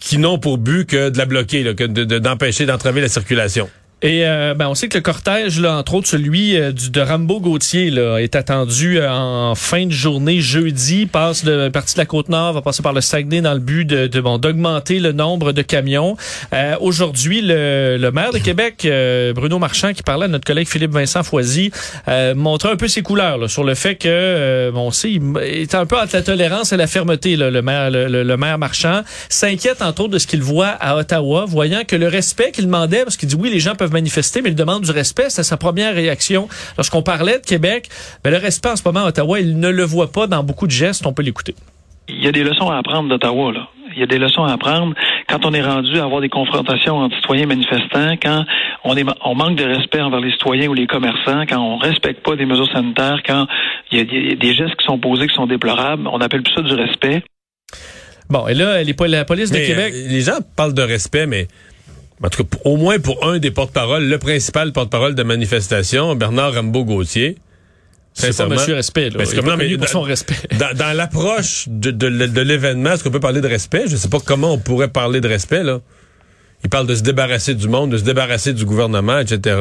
qui 0.00 0.18
n'ont 0.18 0.38
pour 0.38 0.58
but 0.58 0.84
que 0.84 1.10
de 1.10 1.18
la 1.18 1.26
bloquer, 1.26 1.62
là, 1.62 1.74
que 1.74 1.84
de- 1.84 2.02
de- 2.02 2.18
d'empêcher 2.18 2.66
d'entraver 2.66 3.00
la 3.00 3.08
circulation. 3.08 3.70
Et 4.04 4.26
euh, 4.26 4.54
ben, 4.54 4.66
on 4.68 4.74
sait 4.74 4.88
que 4.88 4.98
le 4.98 5.02
cortège, 5.02 5.60
là, 5.60 5.76
entre 5.76 5.94
autres 5.94 6.08
celui 6.08 6.56
euh, 6.56 6.72
du, 6.72 6.90
de 6.90 7.00
Rambo 7.00 7.38
Gauthier, 7.38 7.88
là, 7.90 8.18
est 8.18 8.34
attendu 8.34 8.98
euh, 8.98 9.08
en 9.08 9.54
fin 9.54 9.86
de 9.86 9.92
journée 9.92 10.40
jeudi. 10.40 11.06
Passe 11.06 11.44
de 11.44 11.68
partie 11.68 11.94
de 11.94 12.00
la 12.00 12.06
côte 12.06 12.28
nord, 12.28 12.52
va 12.52 12.62
passer 12.62 12.82
par 12.82 12.92
le 12.92 13.00
Saguenay 13.00 13.42
dans 13.42 13.54
le 13.54 13.60
but 13.60 13.84
de, 13.84 14.08
de 14.08 14.20
bon 14.20 14.38
d'augmenter 14.38 14.98
le 14.98 15.12
nombre 15.12 15.52
de 15.52 15.62
camions. 15.62 16.16
Euh, 16.52 16.74
Aujourd'hui, 16.80 17.42
le, 17.42 17.96
le 17.96 18.10
maire 18.10 18.32
de 18.32 18.38
Québec, 18.38 18.82
euh, 18.86 19.32
Bruno 19.34 19.60
Marchand, 19.60 19.92
qui 19.92 20.02
parlait 20.02 20.24
à 20.24 20.28
notre 20.28 20.44
collègue 20.46 20.66
Philippe 20.66 20.90
Vincent 20.92 21.22
Foisy, 21.22 21.70
montrait 22.34 22.72
un 22.72 22.76
peu 22.76 22.88
ses 22.88 23.02
couleurs 23.02 23.38
là, 23.38 23.46
sur 23.46 23.62
le 23.62 23.74
fait 23.76 23.94
que 23.94 24.70
bon, 24.74 24.88
on 24.88 24.90
sait, 24.90 25.12
il 25.12 25.22
est 25.38 25.74
un 25.76 25.86
peu 25.86 25.96
entre 25.96 26.16
la 26.16 26.22
tolérance 26.22 26.72
et 26.72 26.76
la 26.76 26.88
fermeté. 26.88 27.36
Là, 27.36 27.50
le 27.50 27.62
maire, 27.62 27.90
le, 27.90 28.08
le- 28.08 28.24
le 28.24 28.36
maire 28.36 28.58
Marchand 28.58 29.02
s'inquiète 29.28 29.80
entre 29.80 30.02
autres 30.02 30.12
de 30.14 30.18
ce 30.18 30.26
qu'il 30.26 30.42
voit 30.42 30.70
à 30.80 30.96
Ottawa, 30.96 31.44
voyant 31.46 31.82
que 31.86 31.94
le 31.94 32.08
respect 32.08 32.50
qu'il 32.50 32.64
demandait, 32.66 33.04
parce 33.04 33.16
qu'il 33.16 33.28
dit 33.28 33.36
oui, 33.36 33.48
les 33.50 33.60
gens 33.60 33.76
peuvent 33.76 33.91
peuvent 33.92 34.00
manifester, 34.00 34.42
mais 34.42 34.50
ils 34.50 34.56
demandent 34.56 34.82
du 34.82 34.90
respect. 34.90 35.28
C'est 35.28 35.42
sa 35.42 35.56
première 35.56 35.94
réaction. 35.94 36.48
Lorsqu'on 36.76 37.02
parlait 37.02 37.38
de 37.38 37.44
Québec, 37.44 37.88
ben, 38.24 38.30
le 38.30 38.38
respect 38.38 38.70
en 38.70 38.76
ce 38.76 38.82
moment 38.84 39.00
à 39.00 39.08
Ottawa, 39.08 39.40
il 39.40 39.58
ne 39.58 39.68
le 39.68 39.84
voit 39.84 40.10
pas 40.10 40.26
dans 40.26 40.42
beaucoup 40.42 40.66
de 40.66 40.72
gestes. 40.72 41.06
On 41.06 41.12
peut 41.12 41.22
l'écouter. 41.22 41.54
Il 42.08 42.22
y 42.22 42.28
a 42.28 42.32
des 42.32 42.42
leçons 42.42 42.68
à 42.68 42.78
apprendre 42.78 43.08
d'Ottawa, 43.08 43.52
là. 43.52 43.68
Il 43.94 44.00
y 44.00 44.02
a 44.02 44.06
des 44.06 44.18
leçons 44.18 44.44
à 44.44 44.52
apprendre 44.52 44.94
quand 45.28 45.44
on 45.44 45.52
est 45.52 45.62
rendu 45.62 45.98
à 45.98 46.04
avoir 46.04 46.22
des 46.22 46.30
confrontations 46.30 46.96
entre 46.96 47.14
citoyens 47.16 47.46
manifestants, 47.46 48.14
quand 48.22 48.44
on, 48.84 48.96
est, 48.96 49.04
on 49.22 49.34
manque 49.34 49.56
de 49.56 49.64
respect 49.64 50.00
envers 50.00 50.20
les 50.20 50.32
citoyens 50.32 50.68
ou 50.68 50.74
les 50.74 50.86
commerçants, 50.86 51.44
quand 51.46 51.58
on 51.58 51.76
respecte 51.76 52.24
pas 52.24 52.34
des 52.34 52.46
mesures 52.46 52.70
sanitaires, 52.72 53.20
quand 53.26 53.46
il 53.90 53.98
y 53.98 54.32
a 54.32 54.34
des 54.34 54.54
gestes 54.54 54.76
qui 54.76 54.86
sont 54.86 54.98
posés 54.98 55.26
qui 55.26 55.34
sont 55.34 55.46
déplorables. 55.46 56.08
On 56.08 56.22
appelle 56.22 56.42
plus 56.42 56.54
ça 56.54 56.62
du 56.62 56.72
respect. 56.72 57.22
Bon, 58.30 58.48
et 58.48 58.54
là, 58.54 58.82
les, 58.82 58.94
la 59.08 59.24
police 59.26 59.50
de 59.50 59.58
Québec. 59.58 59.92
Euh, 59.94 60.08
les 60.08 60.20
gens 60.22 60.38
parlent 60.56 60.72
de 60.72 60.82
respect, 60.82 61.26
mais 61.26 61.48
en 62.22 62.28
tout 62.28 62.44
cas, 62.44 62.58
au 62.64 62.76
moins 62.76 62.98
pour 62.98 63.26
un 63.26 63.38
des 63.38 63.50
porte-parole, 63.50 64.04
le 64.04 64.18
principal 64.18 64.72
porte-parole 64.72 65.14
de 65.14 65.22
manifestation, 65.22 66.14
Bernard 66.14 66.54
Rambaud-Gauthier, 66.54 67.36
c'est 68.14 68.36
pas 68.36 68.46
monsieur 68.46 68.74
respect, 68.74 69.10
là. 69.10 69.16
Parce 69.18 69.32
que, 69.32 69.40
non, 69.40 69.56
mais, 69.56 69.76
pour 69.76 69.88
son 69.88 70.02
respect. 70.02 70.34
Dans, 70.58 70.76
dans 70.76 70.94
l'approche 70.94 71.64
de, 71.68 71.90
de, 71.90 72.08
de 72.08 72.40
l'événement, 72.42 72.92
est-ce 72.92 73.04
qu'on 73.04 73.10
peut 73.10 73.20
parler 73.20 73.40
de 73.40 73.48
respect? 73.48 73.84
Je 73.86 73.96
sais 73.96 74.08
pas 74.08 74.18
comment 74.20 74.52
on 74.52 74.58
pourrait 74.58 74.88
parler 74.88 75.20
de 75.20 75.28
respect, 75.28 75.62
là. 75.62 75.80
Il 76.64 76.70
parle 76.70 76.86
de 76.86 76.94
se 76.94 77.02
débarrasser 77.02 77.56
du 77.56 77.66
monde, 77.66 77.90
de 77.90 77.98
se 77.98 78.04
débarrasser 78.04 78.52
du 78.52 78.64
gouvernement, 78.64 79.18
etc. 79.18 79.56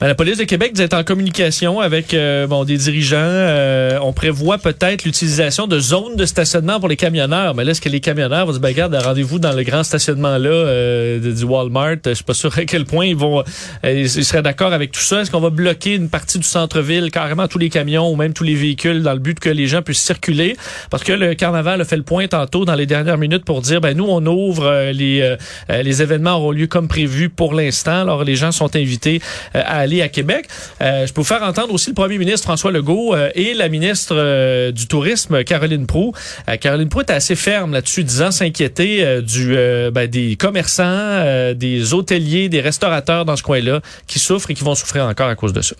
Ben, 0.00 0.06
la 0.06 0.14
police 0.14 0.38
de 0.38 0.44
Québec 0.44 0.72
est 0.80 0.94
en 0.94 1.04
communication 1.04 1.78
avec 1.78 2.14
euh, 2.14 2.46
bon 2.46 2.64
des 2.64 2.78
dirigeants. 2.78 3.18
Euh, 3.20 3.98
on 4.00 4.14
prévoit 4.14 4.56
peut-être 4.56 5.04
l'utilisation 5.04 5.66
de 5.66 5.78
zones 5.78 6.16
de 6.16 6.24
stationnement 6.24 6.80
pour 6.80 6.88
les 6.88 6.96
camionneurs. 6.96 7.54
Mais 7.54 7.64
là, 7.64 7.72
est-ce 7.72 7.82
que 7.82 7.90
les 7.90 8.00
camionneurs 8.00 8.46
vont 8.46 8.54
se 8.54 8.60
bagarrer 8.60 8.96
rendez-vous 8.96 9.38
dans 9.38 9.52
le 9.52 9.62
grand 9.62 9.82
stationnement 9.82 10.38
là 10.38 10.48
euh, 10.48 11.34
du 11.34 11.44
Walmart? 11.44 11.96
Je 12.06 12.14
suis 12.14 12.24
pas 12.24 12.32
sûr 12.32 12.56
à 12.56 12.64
quel 12.64 12.86
point 12.86 13.04
ils 13.04 13.16
vont. 13.16 13.44
ils 13.84 14.08
seraient 14.08 14.42
d'accord 14.42 14.72
avec 14.72 14.90
tout 14.90 15.00
ça. 15.00 15.20
Est-ce 15.20 15.30
qu'on 15.30 15.40
va 15.40 15.50
bloquer 15.50 15.96
une 15.96 16.08
partie 16.08 16.38
du 16.38 16.46
centre-ville, 16.46 17.10
carrément 17.10 17.46
tous 17.46 17.58
les 17.58 17.68
camions 17.68 18.10
ou 18.10 18.16
même 18.16 18.32
tous 18.32 18.44
les 18.44 18.54
véhicules, 18.54 19.02
dans 19.02 19.12
le 19.12 19.18
but 19.18 19.38
que 19.38 19.50
les 19.50 19.66
gens 19.66 19.82
puissent 19.82 20.02
circuler? 20.02 20.56
Parce 20.88 21.04
que 21.04 21.12
le 21.12 21.34
carnaval 21.34 21.82
a 21.82 21.84
fait 21.84 21.98
le 21.98 22.04
point 22.04 22.26
tantôt 22.26 22.64
dans 22.64 22.74
les 22.74 22.86
dernières 22.86 23.18
minutes 23.18 23.44
pour 23.44 23.60
dire 23.60 23.82
ben 23.82 23.94
nous 23.94 24.06
on 24.08 24.24
ouvre 24.24 24.90
les 24.92 25.36
les 25.68 26.02
événements 26.02 26.21
auront 26.26 26.50
lieu 26.50 26.66
comme 26.66 26.88
prévu 26.88 27.28
pour 27.28 27.54
l'instant. 27.54 28.02
Alors, 28.02 28.24
les 28.24 28.36
gens 28.36 28.52
sont 28.52 28.74
invités 28.76 29.20
euh, 29.54 29.62
à 29.64 29.78
aller 29.78 30.02
à 30.02 30.08
Québec. 30.08 30.48
Euh, 30.80 31.06
je 31.06 31.12
peux 31.12 31.20
vous 31.20 31.26
faire 31.26 31.42
entendre 31.42 31.72
aussi 31.72 31.90
le 31.90 31.94
premier 31.94 32.18
ministre 32.18 32.44
François 32.44 32.72
Legault 32.72 33.14
euh, 33.14 33.30
et 33.34 33.54
la 33.54 33.68
ministre 33.68 34.70
du 34.70 34.86
Tourisme, 34.86 35.44
Caroline 35.44 35.86
Proux. 35.86 36.12
Caroline 36.60 36.88
Proux 36.88 37.00
est 37.00 37.10
assez 37.10 37.34
ferme 37.34 37.72
là-dessus, 37.72 38.04
disant 38.04 38.30
s'inquiéter 38.30 39.22
du 39.22 39.54
ben, 39.92 40.06
des 40.06 40.36
commerçants, 40.36 41.52
des 41.54 41.94
hôteliers, 41.94 42.48
des 42.48 42.60
restaurateurs 42.60 43.24
dans 43.24 43.36
ce 43.36 43.42
coin-là 43.42 43.80
qui 44.06 44.18
souffrent 44.18 44.50
et 44.50 44.54
qui 44.54 44.64
vont 44.64 44.74
souffrir 44.74 45.04
encore 45.06 45.28
à 45.28 45.34
cause 45.34 45.52
de 45.52 45.60
ça. 45.60 45.76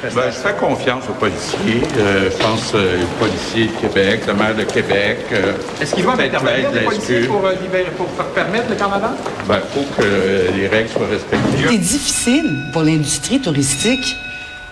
Ben, 0.00 0.10
je 0.26 0.30
fais 0.32 0.54
confiance 0.54 1.04
aux 1.08 1.12
policiers. 1.12 1.82
Euh, 1.96 2.28
je 2.30 2.36
pense 2.42 2.72
euh, 2.74 3.02
aux 3.02 3.24
policiers 3.24 3.66
de 3.66 3.80
Québec, 3.80 4.22
le 4.26 4.34
maire 4.34 4.54
de 4.56 4.64
Québec. 4.64 5.18
Euh, 5.32 5.52
Est-ce 5.80 5.94
qu'ils 5.94 6.04
vont 6.04 6.18
intervenir, 6.18 6.72
les 6.72 6.80
policiers, 6.80 7.20
pour, 7.26 7.46
euh, 7.46 7.54
pour, 7.96 8.06
pour, 8.06 8.24
permettre 8.26 8.68
le 8.68 8.74
carnaval? 8.74 9.12
Ben, 9.46 9.60
il 9.62 9.80
faut 9.80 9.86
que 9.96 10.56
les 10.56 10.66
règles 10.66 10.88
soient 10.88 11.06
respectées. 11.06 11.68
C'est 11.68 11.78
difficile 11.78 12.50
pour 12.72 12.82
l'industrie 12.82 13.40
touristique. 13.40 14.16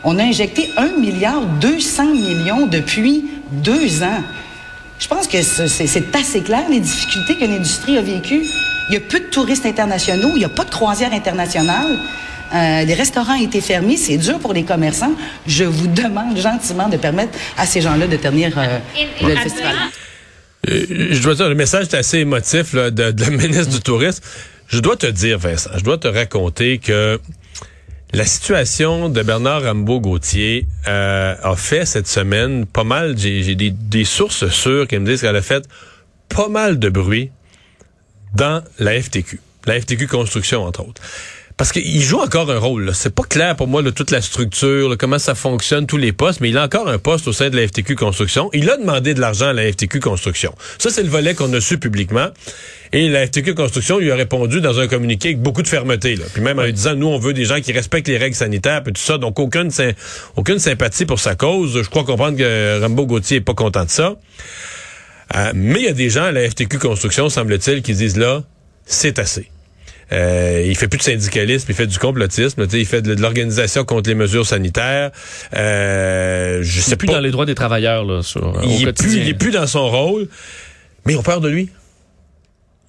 On 0.02 0.18
a 0.18 0.24
injecté 0.24 0.68
1 0.76 0.98
milliard 0.98 1.42
200 1.42 2.06
millions 2.06 2.66
depuis 2.66 3.30
deux 3.52 4.02
ans. 4.02 4.22
Je 4.98 5.06
pense 5.06 5.28
que 5.28 5.40
c'est 5.42 6.14
assez 6.14 6.40
clair, 6.42 6.64
les 6.68 6.80
difficultés 6.80 7.36
que 7.36 7.44
l'industrie 7.44 7.98
a 7.98 8.02
vécues. 8.02 8.46
Il 8.90 8.94
y 8.94 8.96
a 8.96 9.00
peu 9.00 9.20
de 9.20 9.26
touristes 9.26 9.66
internationaux, 9.66 10.30
il 10.34 10.38
n'y 10.38 10.44
a 10.44 10.48
pas 10.48 10.64
de 10.64 10.70
croisière 10.70 11.12
internationale. 11.12 11.96
Euh, 12.52 12.84
les 12.84 12.94
restaurants 12.94 13.36
ont 13.36 13.44
été 13.44 13.60
fermés, 13.60 13.96
c'est 13.96 14.16
dur 14.16 14.40
pour 14.40 14.52
les 14.52 14.64
commerçants. 14.64 15.12
Je 15.46 15.62
vous 15.62 15.86
demande 15.86 16.36
gentiment 16.36 16.88
de 16.88 16.96
permettre 16.96 17.38
à 17.56 17.66
ces 17.66 17.80
gens-là 17.82 18.08
de 18.08 18.16
tenir 18.16 18.52
euh, 18.58 18.78
le 19.22 19.36
festival. 19.36 19.76
Euh, 20.68 20.86
je 21.12 21.22
dois 21.22 21.36
dire, 21.36 21.48
le 21.48 21.54
message 21.54 21.84
est 21.84 21.94
assez 21.94 22.18
émotif 22.18 22.72
là, 22.72 22.90
de, 22.90 23.12
de 23.12 23.22
la 23.22 23.30
ministre 23.30 23.70
du 23.72 23.80
Tourisme. 23.80 24.24
Je 24.66 24.80
dois 24.80 24.96
te 24.96 25.06
dire, 25.06 25.38
Vincent, 25.38 25.70
je 25.76 25.84
dois 25.84 25.98
te 25.98 26.08
raconter 26.08 26.78
que 26.78 27.20
la 28.12 28.24
situation 28.24 29.08
de 29.08 29.22
Bernard 29.22 29.62
Rambaud-Gauthier 29.62 30.66
euh, 30.88 31.36
a 31.40 31.54
fait 31.54 31.86
cette 31.86 32.08
semaine 32.08 32.66
pas 32.66 32.82
mal, 32.82 33.16
j'ai 33.16 33.54
des, 33.54 33.70
des 33.70 34.04
sources 34.04 34.48
sûres 34.48 34.88
qui 34.88 34.98
me 34.98 35.06
disent 35.06 35.20
qu'elle 35.20 35.36
a 35.36 35.42
fait 35.42 35.64
pas 36.28 36.48
mal 36.48 36.80
de 36.80 36.88
bruit 36.88 37.30
dans 38.34 38.62
la 38.78 39.00
FTQ, 39.00 39.40
la 39.66 39.80
FTQ 39.80 40.06
Construction 40.06 40.64
entre 40.64 40.80
autres. 40.86 41.02
Parce 41.60 41.72
qu'il 41.72 42.00
joue 42.00 42.16
encore 42.16 42.50
un 42.50 42.56
rôle. 42.58 42.90
C'est 42.94 43.14
pas 43.14 43.24
clair 43.24 43.54
pour 43.54 43.68
moi 43.68 43.82
de 43.82 43.90
toute 43.90 44.10
la 44.10 44.22
structure, 44.22 44.96
comment 44.98 45.18
ça 45.18 45.34
fonctionne, 45.34 45.86
tous 45.86 45.98
les 45.98 46.10
postes, 46.10 46.40
mais 46.40 46.48
il 46.48 46.56
a 46.56 46.64
encore 46.64 46.88
un 46.88 46.96
poste 46.96 47.28
au 47.28 47.34
sein 47.34 47.50
de 47.50 47.56
la 47.56 47.68
FTQ 47.68 47.96
Construction. 47.96 48.48
Il 48.54 48.70
a 48.70 48.78
demandé 48.78 49.12
de 49.12 49.20
l'argent 49.20 49.48
à 49.48 49.52
la 49.52 49.70
FTQ 49.70 50.00
Construction. 50.00 50.54
Ça, 50.78 50.88
c'est 50.88 51.02
le 51.02 51.10
volet 51.10 51.34
qu'on 51.34 51.52
a 51.52 51.60
su 51.60 51.76
publiquement. 51.76 52.28
Et 52.94 53.10
la 53.10 53.26
FTQ 53.26 53.54
Construction 53.54 53.98
lui 53.98 54.10
a 54.10 54.16
répondu 54.16 54.62
dans 54.62 54.80
un 54.80 54.88
communiqué 54.88 55.28
avec 55.28 55.42
beaucoup 55.42 55.60
de 55.60 55.68
fermeté. 55.68 56.16
Là. 56.16 56.24
Puis 56.32 56.40
même 56.40 56.58
en 56.58 56.62
lui 56.62 56.72
disant, 56.72 56.94
nous, 56.94 57.08
on 57.08 57.18
veut 57.18 57.34
des 57.34 57.44
gens 57.44 57.60
qui 57.60 57.72
respectent 57.72 58.08
les 58.08 58.16
règles 58.16 58.36
sanitaires 58.36 58.80
et 58.86 58.92
tout 58.92 59.02
ça. 59.02 59.18
Donc, 59.18 59.38
aucune, 59.38 59.70
aucune 60.36 60.58
sympathie 60.58 61.04
pour 61.04 61.20
sa 61.20 61.34
cause. 61.34 61.82
Je 61.82 61.90
crois 61.90 62.04
comprendre 62.04 62.38
que 62.38 62.80
Rambo 62.80 63.04
Gauthier 63.04 63.36
est 63.36 63.42
pas 63.42 63.52
content 63.52 63.84
de 63.84 63.90
ça. 63.90 64.16
Euh, 65.36 65.52
mais 65.54 65.80
il 65.80 65.84
y 65.84 65.88
a 65.88 65.92
des 65.92 66.10
gens 66.10 66.24
à 66.24 66.32
la 66.32 66.48
FTQ 66.48 66.78
Construction, 66.78 67.28
semble-t-il, 67.28 67.82
qui 67.82 67.94
disent 67.94 68.16
là, 68.16 68.42
c'est 68.84 69.18
assez. 69.18 69.50
Euh, 70.12 70.64
il 70.66 70.76
fait 70.76 70.88
plus 70.88 70.98
de 70.98 71.04
syndicalisme, 71.04 71.66
il 71.68 71.74
fait 71.74 71.86
du 71.86 71.98
complotisme. 71.98 72.66
Il 72.72 72.86
fait 72.86 73.02
de, 73.02 73.14
l'organisation 73.20 73.84
contre 73.84 74.08
les 74.08 74.16
mesures 74.16 74.46
sanitaires. 74.46 75.12
Euh, 75.54 76.60
je 76.62 76.80
sais 76.80 76.96
plus 76.96 77.06
dans 77.06 77.20
les 77.20 77.30
droits 77.30 77.46
des 77.46 77.54
travailleurs 77.54 78.04
là. 78.04 78.22
Sur, 78.22 78.60
il, 78.64 78.88
est 78.88 78.92
plus, 78.92 79.14
il 79.14 79.28
est 79.28 79.34
plus 79.34 79.52
dans 79.52 79.66
son 79.66 79.88
rôle. 79.88 80.28
Mais 81.06 81.12
ils 81.12 81.16
ont 81.16 81.22
peur 81.22 81.40
de 81.40 81.48
lui. 81.48 81.70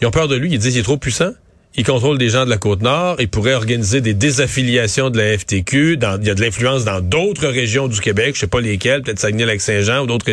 Ils 0.01 0.07
ont 0.07 0.11
peur 0.11 0.27
de 0.27 0.35
lui. 0.35 0.51
Ils 0.51 0.57
disent 0.57 0.71
qu'il 0.71 0.79
est 0.79 0.83
trop 0.83 0.97
puissant. 0.97 1.31
Il 1.77 1.85
contrôle 1.85 2.17
des 2.17 2.29
gens 2.29 2.43
de 2.43 2.49
la 2.49 2.57
Côte-Nord. 2.57 3.15
Il 3.19 3.29
pourrait 3.29 3.53
organiser 3.53 4.01
des 4.01 4.13
désaffiliations 4.13 5.09
de 5.09 5.17
la 5.17 5.37
FTQ. 5.37 5.93
Il 5.93 6.27
y 6.27 6.29
a 6.29 6.35
de 6.35 6.41
l'influence 6.41 6.83
dans 6.83 6.99
d'autres 6.99 7.47
régions 7.47 7.87
du 7.87 8.01
Québec. 8.01 8.35
Je 8.35 8.41
sais 8.41 8.47
pas 8.47 8.59
lesquelles. 8.59 9.03
Peut-être 9.03 9.19
Saguenay-Lac-Saint-Jean 9.19 10.03
ou 10.03 10.05
d'autres. 10.05 10.25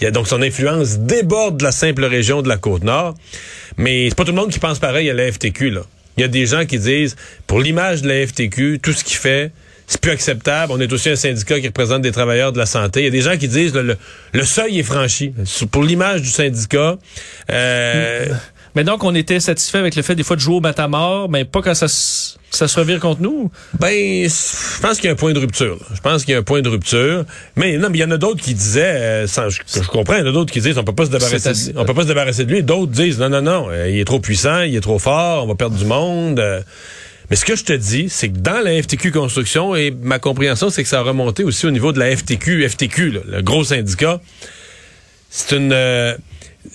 Il 0.00 0.06
a 0.06 0.10
donc 0.10 0.28
son 0.28 0.40
influence 0.40 0.98
déborde 0.98 1.58
de 1.58 1.64
la 1.64 1.72
simple 1.72 2.04
région 2.04 2.40
de 2.40 2.48
la 2.48 2.56
Côte-Nord. 2.56 3.14
Mais 3.76 4.08
c'est 4.08 4.14
pas 4.14 4.24
tout 4.24 4.32
le 4.32 4.36
monde 4.36 4.50
qui 4.50 4.58
pense 4.58 4.78
pareil 4.78 5.10
à 5.10 5.14
la 5.14 5.30
FTQ. 5.30 5.74
Il 6.16 6.22
y 6.22 6.24
a 6.24 6.28
des 6.28 6.46
gens 6.46 6.64
qui 6.64 6.78
disent, 6.78 7.16
pour 7.46 7.60
l'image 7.60 8.00
de 8.00 8.08
la 8.08 8.26
FTQ, 8.26 8.80
tout 8.82 8.92
ce 8.92 9.04
qu'il 9.04 9.18
fait, 9.18 9.52
c'est 9.86 10.00
plus 10.00 10.10
acceptable. 10.10 10.72
On 10.72 10.80
est 10.80 10.92
aussi 10.92 11.10
un 11.10 11.16
syndicat 11.16 11.60
qui 11.60 11.66
représente 11.66 12.00
des 12.00 12.12
travailleurs 12.12 12.52
de 12.52 12.58
la 12.58 12.66
santé. 12.66 13.00
Il 13.00 13.04
y 13.04 13.08
a 13.08 13.10
des 13.10 13.20
gens 13.20 13.36
qui 13.36 13.48
disent 13.48 13.74
le, 13.74 14.44
seuil 14.44 14.78
est 14.78 14.82
franchi. 14.82 15.34
Pour 15.70 15.82
l'image 15.82 16.22
du 16.22 16.28
syndicat. 16.28 16.96
Euh, 17.50 18.26
mais 18.78 18.84
donc, 18.84 19.02
on 19.02 19.12
était 19.16 19.40
satisfait 19.40 19.78
avec 19.78 19.96
le 19.96 20.02
fait 20.02 20.14
des 20.14 20.22
fois 20.22 20.36
de 20.36 20.40
jouer 20.40 20.54
au 20.54 20.60
matamor, 20.60 21.28
mais 21.28 21.44
pas 21.44 21.62
quand 21.62 21.74
ça, 21.74 21.88
ça 21.88 22.68
se 22.68 22.78
revire 22.78 23.00
contre 23.00 23.20
nous? 23.20 23.50
Ben, 23.80 23.90
je 23.90 24.80
pense 24.80 24.98
qu'il 24.98 25.06
y 25.06 25.08
a 25.08 25.14
un 25.14 25.16
point 25.16 25.32
de 25.32 25.40
rupture. 25.40 25.80
Je 25.92 26.00
pense 26.00 26.24
qu'il 26.24 26.30
y 26.30 26.36
a 26.36 26.38
un 26.38 26.44
point 26.44 26.62
de 26.62 26.68
rupture. 26.68 27.24
Mais 27.56 27.76
non, 27.76 27.88
mais 27.90 27.98
il 27.98 28.02
y 28.02 28.04
en 28.04 28.12
a 28.12 28.18
d'autres 28.18 28.40
qui 28.40 28.54
disaient, 28.54 29.26
euh, 29.26 29.26
je, 29.26 29.80
comprends, 29.88 30.14
il 30.14 30.20
y 30.20 30.22
en 30.22 30.28
a 30.28 30.30
d'autres 30.30 30.52
qui 30.52 30.60
disent 30.60 30.78
on 30.78 30.84
peut 30.84 30.94
pas 30.94 31.06
se 31.06 31.10
débarrasser, 31.10 31.72
on 31.74 31.84
peut 31.84 31.92
pas 31.92 32.02
se 32.02 32.06
débarrasser 32.06 32.44
de 32.44 32.52
lui. 32.52 32.62
D'autres 32.62 32.92
disent 32.92 33.18
non, 33.18 33.30
non, 33.30 33.42
non, 33.42 33.66
euh, 33.68 33.90
il 33.90 33.98
est 33.98 34.04
trop 34.04 34.20
puissant, 34.20 34.60
il 34.60 34.76
est 34.76 34.80
trop 34.80 35.00
fort, 35.00 35.42
on 35.42 35.48
va 35.48 35.56
perdre 35.56 35.76
du 35.76 35.84
monde. 35.84 36.38
Euh. 36.38 36.60
Mais 37.30 37.34
ce 37.34 37.44
que 37.44 37.56
je 37.56 37.64
te 37.64 37.72
dis, 37.72 38.08
c'est 38.08 38.28
que 38.28 38.38
dans 38.38 38.62
la 38.64 38.80
FTQ 38.80 39.10
Construction, 39.10 39.74
et 39.74 39.90
ma 39.90 40.20
compréhension, 40.20 40.70
c'est 40.70 40.84
que 40.84 40.88
ça 40.88 41.00
a 41.00 41.02
remonté 41.02 41.42
aussi 41.42 41.66
au 41.66 41.72
niveau 41.72 41.90
de 41.90 41.98
la 41.98 42.16
FTQ, 42.16 42.68
FTQ, 42.68 43.22
le 43.26 43.42
gros 43.42 43.64
syndicat. 43.64 44.20
C'est 45.30 45.56
une 45.56 45.72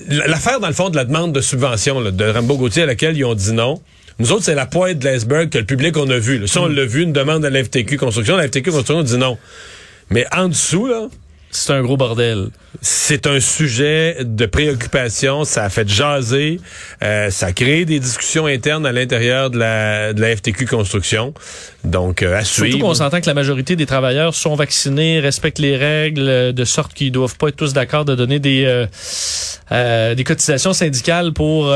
l'affaire, 0.07 0.59
dans 0.59 0.67
le 0.67 0.73
fond, 0.73 0.89
de 0.89 0.95
la 0.95 1.05
demande 1.05 1.33
de 1.33 1.41
subvention 1.41 2.01
de 2.01 2.25
Rambo 2.25 2.57
Gauthier 2.57 2.83
à 2.83 2.85
laquelle 2.85 3.17
ils 3.17 3.25
ont 3.25 3.35
dit 3.35 3.53
non. 3.53 3.81
Nous 4.19 4.31
autres, 4.31 4.43
c'est 4.43 4.55
la 4.55 4.65
pointe 4.65 4.99
de 4.99 5.05
l'iceberg 5.05 5.49
que 5.49 5.57
le 5.57 5.65
public 5.65 5.97
on 5.97 6.09
a 6.09 6.19
vu. 6.19 6.37
Là. 6.37 6.47
Ça, 6.47 6.61
on 6.61 6.67
l'a 6.67 6.85
vu, 6.85 7.03
une 7.03 7.13
demande 7.13 7.43
à 7.45 7.49
la 7.49 7.63
FTQ 7.63 7.97
Construction. 7.97 8.35
La 8.35 8.47
FTQ 8.47 8.71
Construction 8.71 9.03
dit 9.03 9.17
non. 9.17 9.37
Mais 10.09 10.25
en 10.35 10.49
dessous, 10.49 10.87
là, 10.87 11.07
c'est 11.55 11.73
un 11.73 11.81
gros 11.81 11.97
bordel. 11.97 12.49
C'est 12.81 13.27
un 13.27 13.39
sujet 13.39 14.17
de 14.21 14.45
préoccupation. 14.45 15.45
Ça 15.45 15.65
a 15.65 15.69
fait 15.69 15.87
jaser. 15.87 16.59
Euh, 17.03 17.29
ça 17.29 17.47
a 17.47 17.51
créé 17.53 17.85
des 17.85 17.99
discussions 17.99 18.45
internes 18.47 18.85
à 18.85 18.91
l'intérieur 18.91 19.49
de 19.49 19.59
la, 19.59 20.13
de 20.13 20.21
la 20.21 20.35
FTQ 20.35 20.65
Construction. 20.65 21.33
Donc, 21.83 22.23
euh, 22.23 22.35
à 22.35 22.43
suivre. 22.43 22.67
Surtout 22.67 22.85
qu'on 22.85 22.93
s'entend 22.93 23.21
que 23.21 23.27
la 23.27 23.33
majorité 23.33 23.75
des 23.75 23.85
travailleurs 23.85 24.33
sont 24.33 24.55
vaccinés, 24.55 25.19
respectent 25.19 25.59
les 25.59 25.77
règles, 25.77 26.27
euh, 26.27 26.51
de 26.51 26.65
sorte 26.65 26.93
qu'ils 26.93 27.11
doivent 27.11 27.37
pas 27.37 27.49
être 27.49 27.55
tous 27.55 27.73
d'accord 27.73 28.05
de 28.05 28.15
donner 28.15 28.39
des, 28.39 28.65
euh, 29.71 30.15
des 30.15 30.23
cotisations 30.23 30.73
syndicales 30.73 31.33
pour 31.33 31.73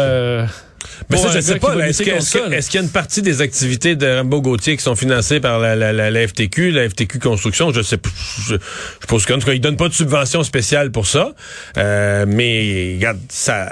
mais 1.10 1.18
ça, 1.18 1.30
je 1.32 1.40
sais 1.40 1.60
pas. 1.60 1.76
Est-ce 1.88 2.04
qu'il 2.70 2.80
y 2.80 2.84
a 2.84 2.86
une 2.86 2.92
partie 2.92 3.22
des 3.22 3.42
activités 3.42 3.96
de 3.96 4.18
Rambo 4.18 4.42
Gauthier 4.42 4.78
qui 4.78 4.84
sont 4.84 4.96
financées 4.96 5.40
par 5.40 5.60
la, 5.60 5.76
la, 5.76 5.92
la, 5.94 6.28
FTQ, 6.28 6.72
la 6.72 6.90
FTQ 6.90 7.20
Construction? 7.20 7.72
Je 7.72 7.82
sais 7.82 7.98
je, 8.48 8.56
je 8.56 9.08
pense 9.08 9.26
qu'en 9.26 9.40
tout 9.40 9.48
cas, 9.48 9.54
ils 9.54 9.62
donnent 9.62 9.78
pas 9.78 9.90
de 9.90 9.94
subvention 9.94 10.44
spéciale 10.44 10.92
pour 10.92 11.08
ça. 11.08 11.34
Euh, 11.78 12.26
mais 12.28 12.94
regarde, 12.98 13.20
ça 13.30 13.72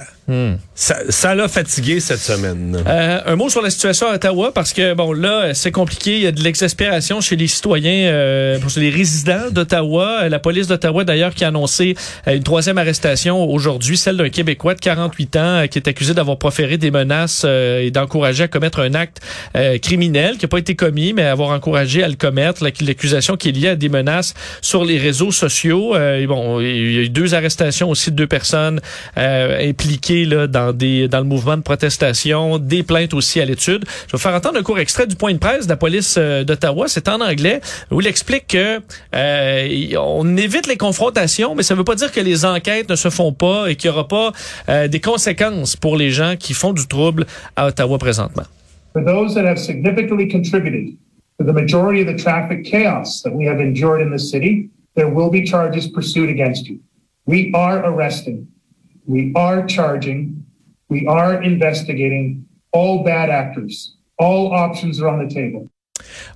Ça 0.74 1.36
l'a 1.36 1.48
fatigué 1.48 2.00
cette 2.00 2.20
semaine. 2.20 2.84
Euh, 2.88 3.20
un 3.26 3.36
mot 3.36 3.50
sur 3.50 3.62
la 3.62 3.70
situation 3.70 4.08
à 4.08 4.16
Ottawa, 4.16 4.52
parce 4.52 4.74
que 4.74 4.96
bon 4.96 5.14
là, 5.14 5.54
c'est 5.54 5.72
compliqué. 5.72 6.16
Il 6.16 6.22
y 6.22 6.28
a 6.28 6.32
de 6.32 6.42
l'exaspération 6.42 7.22
chez 7.22 7.36
les 7.36 7.48
citoyens, 7.48 8.08
euh, 8.12 8.60
pour 8.60 8.72
les 8.78 8.90
résidents 8.90 9.52
d'Ottawa. 9.52 10.28
La 10.28 10.40
police 10.40 10.68
d'Ottawa, 10.68 11.04
d'ailleurs, 11.04 11.36
qui 11.36 11.44
a 11.44 11.50
annoncé 11.50 11.96
euh, 12.28 12.36
une 12.36 12.44
troisième 12.44 12.80
arrestation 12.80 13.44
aujourd'hui, 13.44 13.98
celle 13.98 14.18
d'un 14.18 14.30
Québécois 14.30 14.74
de 14.74 14.80
48 14.80 15.36
ans 15.36 15.40
euh, 15.40 15.68
qui 15.68 15.78
est 15.78 15.88
accusé 15.88 16.16
d'avoir 16.16 16.38
proféré 16.38 16.78
des 16.78 16.90
menaces 16.90 17.46
et 17.46 17.92
d'encourager 17.92 18.44
à 18.44 18.48
commettre 18.48 18.80
un 18.80 18.94
acte 18.96 19.20
criminel 19.82 20.38
qui 20.38 20.46
n'a 20.46 20.50
pas 20.50 20.58
été 20.58 20.76
commis, 20.76 21.14
mais 21.14 21.24
avoir 21.24 21.50
encouragé 21.50 22.04
à 22.04 22.08
le 22.08 22.16
commettre. 22.16 22.64
L'accusation 22.64 23.38
qui 23.38 23.50
est 23.50 23.52
liée 23.52 23.70
à 23.70 23.76
des 23.76 23.90
menaces 23.90 24.34
sur 24.62 24.84
les 24.86 24.98
réseaux 24.98 25.32
sociaux. 25.32 25.96
Bon, 26.28 26.60
il 26.60 26.92
y 26.94 26.98
a 26.98 27.02
eu 27.02 27.10
deux 27.10 27.34
arrestations 27.34 27.90
aussi 27.90 28.12
de 28.12 28.16
deux 28.16 28.28
personnes 28.28 28.82
impliquées 29.16 30.15
dans, 30.24 30.74
le 30.78 31.24
mouvement 31.24 31.58
de 31.58 31.62
protestation, 31.62 32.58
des 32.58 32.84
plaintes 32.84 33.14
aussi 33.14 33.42
à 33.42 33.46
l'étude. 33.46 33.84
Je 34.08 34.14
vais 34.14 34.22
faire 34.22 34.34
entendre 34.34 34.58
un 34.58 34.64
court 34.64 34.80
extrait 34.80 35.08
du 35.08 35.16
point 35.16 35.34
de 35.34 35.38
presse 35.38 35.66
de 35.66 35.72
la 35.72 35.78
police 35.78 36.16
euh, 36.18 36.44
d'Ottawa. 36.44 36.88
C'est 36.88 37.10
en 37.10 37.22
anglais 37.22 37.60
où 37.92 38.02
il 38.02 38.08
explique 38.08 38.48
que 38.48 38.80
euh, 39.16 39.98
on 39.98 40.38
évite 40.38 40.68
les 40.68 40.78
confrontations, 40.78 41.56
mais 41.56 41.64
ça 41.64 41.74
ne 41.74 41.80
veut 41.80 41.84
pas 41.84 41.96
dire 41.96 42.12
que 42.12 42.22
les 42.22 42.46
enquêtes 42.46 42.90
ne 42.90 42.96
se 42.96 43.10
font 43.10 43.34
pas 43.34 43.70
et 43.70 43.76
qu'il 43.76 43.92
n'y 43.92 43.98
aura 43.98 44.08
pas 44.08 44.32
euh, 44.70 44.88
des 44.88 45.00
conséquences 45.00 45.76
pour 45.76 45.98
les 45.98 46.12
gens 46.12 46.36
qui 46.38 46.54
font 46.54 46.74
du 46.74 46.88
trouble 46.88 47.26
à 47.56 47.68
Ottawa 47.68 47.98
présentement. 47.98 48.44
For 48.94 49.04
those 49.04 49.34
that 49.36 49.46
have 49.46 49.60
significantly 49.60 50.28
contributed 50.30 50.96
to 51.40 51.46
the 51.46 51.54
majority 51.54 52.02
of 52.02 52.08
the 52.08 52.18
traffic 52.18 52.64
chaos 52.64 53.22
that 53.24 53.32
we 53.32 53.46
have 53.46 53.60
endured 53.60 54.02
in 54.02 54.10
the 54.10 54.20
city, 54.20 54.70
there 54.96 55.10
will 55.10 55.30
be 55.30 55.44
charges 55.44 55.88
pursued 55.88 56.30
against 56.30 56.68
you. 56.68 56.80
We 57.26 57.52
are 57.54 57.84
We 59.08 59.32
are 59.36 59.66
charging. 59.68 60.44
We 60.90 61.06
are 61.08 61.42
investigating 61.42 62.46
all 62.72 63.04
bad 63.04 63.30
actors. 63.30 63.96
All 64.18 64.54
options 64.54 65.02
are 65.02 65.10
on 65.10 65.26
the 65.26 65.34
table. 65.34 65.70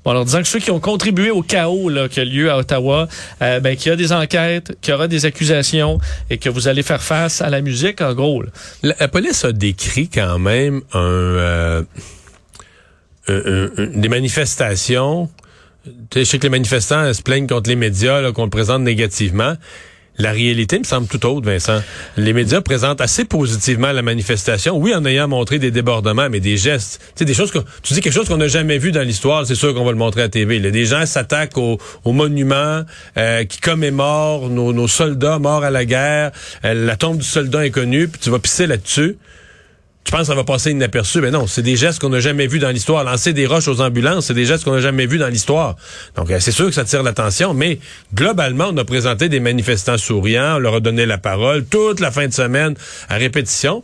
Bon, 0.04 0.12
alors 0.12 0.26
disant 0.26 0.42
que 0.42 0.48
ceux 0.48 0.60
qui 0.60 0.72
ont 0.72 0.80
contribué 0.80 1.32
au 1.32 1.42
chaos 1.42 1.90
là, 1.90 2.08
qui 2.08 2.20
a 2.20 2.26
lieu 2.26 2.50
à 2.50 2.58
Ottawa, 2.58 3.08
euh, 3.42 3.60
ben, 3.60 3.76
qu'il 3.76 3.90
y 3.90 3.94
a 3.94 3.96
des 3.96 4.14
enquêtes, 4.14 4.78
qu'il 4.82 4.92
y 4.92 4.96
aura 4.96 5.08
des 5.08 5.26
accusations 5.26 6.00
et 6.30 6.38
que 6.38 6.50
vous 6.50 6.68
allez 6.68 6.84
faire 6.84 7.02
face 7.02 7.42
à 7.42 7.50
la 7.50 7.62
musique, 7.62 8.02
en 8.02 8.14
gros. 8.14 8.44
La, 8.84 9.08
police 9.08 9.44
a 9.44 9.52
décrit 9.52 10.08
quand 10.08 10.40
même 10.40 10.82
un, 10.94 11.00
euh, 11.00 11.84
des 13.96 14.10
manifestations. 14.10 15.30
Je 16.16 16.24
sais 16.24 16.38
que 16.38 16.44
les 16.44 16.50
manifestants 16.50 17.14
se 17.14 17.22
plaignent 17.22 17.48
contre 17.48 17.70
les 17.70 17.76
médias, 17.76 18.32
qu'on 18.32 18.46
le 18.46 18.50
présente 18.50 18.82
négativement. 18.84 19.54
La 20.20 20.32
réalité 20.32 20.78
me 20.78 20.84
semble 20.84 21.08
tout 21.08 21.26
autre, 21.26 21.46
Vincent. 21.46 21.82
Les 22.18 22.34
médias 22.34 22.60
présentent 22.60 23.00
assez 23.00 23.24
positivement 23.24 23.94
la 23.94 24.02
manifestation. 24.02 24.78
Oui, 24.78 24.94
en 24.94 25.06
ayant 25.06 25.30
montré 25.30 25.60
des 25.60 25.72
débordements, 25.72 26.30
mais 26.30 26.42
des 26.42 26.58
gestes. 26.58 27.00
Tu 27.16 27.20
sais, 27.20 27.26
des 27.26 27.34
choses 27.34 27.52
que, 27.52 27.60
tu 27.84 27.94
dis 27.94 28.02
quelque 28.02 28.14
chose 28.14 28.28
qu'on 28.28 28.38
n'a 28.38 28.50
jamais 28.50 28.80
vu 28.80 28.92
dans 28.92 29.02
l'histoire, 29.02 29.46
c'est 29.46 29.56
sûr 29.56 29.74
qu'on 29.74 29.86
va 29.86 29.92
le 29.92 29.98
montrer 29.98 30.22
à 30.22 30.28
TV. 30.28 30.60
Là. 30.60 30.72
Des 30.72 30.86
gens 30.86 31.06
s'attaquent 31.06 31.58
aux 31.58 31.78
au 32.04 32.12
monuments 32.12 32.82
euh, 33.18 33.46
qui 33.46 33.62
commémorent 33.62 34.50
nos, 34.50 34.74
nos 34.74 34.90
soldats 34.90 35.40
morts 35.40 35.64
à 35.64 35.72
la 35.72 35.86
guerre, 35.86 36.32
euh, 36.66 36.74
la 36.74 36.98
tombe 36.98 37.20
du 37.20 37.26
soldat 37.26 37.60
inconnu, 37.60 38.10
puis 38.10 38.20
tu 38.20 38.30
vas 38.30 38.40
pisser 38.40 38.68
là-dessus 38.68 39.16
je 40.10 40.12
pense 40.12 40.22
que 40.22 40.28
ça 40.28 40.36
va 40.36 40.44
passer 40.44 40.72
inaperçu. 40.72 41.22
Mais 41.22 41.30
non, 41.30 41.46
c'est 41.46 41.62
des 41.62 41.76
gestes 41.76 42.00
qu'on 42.00 42.10
n'a 42.10 42.20
jamais 42.20 42.48
vus 42.48 42.58
dans 42.58 42.72
l'histoire. 42.72 43.04
Lancer 43.04 43.32
des 43.32 43.46
roches 43.46 43.68
aux 43.68 43.80
ambulances, 43.80 44.26
c'est 44.26 44.34
des 44.34 44.46
gestes 44.46 44.64
qu'on 44.64 44.72
n'a 44.72 44.82
jamais 44.82 45.06
vus 45.06 45.20
dans 45.20 45.28
l'histoire. 45.28 45.76
Donc, 46.16 46.32
euh, 46.32 46.40
c'est 46.40 46.52
sûr 46.52 46.66
que 46.66 46.72
ça 46.72 46.84
tire 46.84 47.04
l'attention, 47.04 47.54
mais 47.54 47.78
globalement, 48.16 48.70
on 48.72 48.78
a 48.78 48.86
présenté 48.86 49.30
des 49.30 49.40
manifestants 49.40 50.00
souriants, 50.00 50.56
on 50.56 50.58
leur 50.58 50.74
a 50.74 50.80
donné 50.80 51.06
la 51.06 51.20
parole 51.20 51.64
toute 51.64 52.00
la 52.00 52.10
fin 52.10 52.28
de 52.28 52.34
semaine 52.34 52.74
à 53.08 53.18
répétition. 53.18 53.84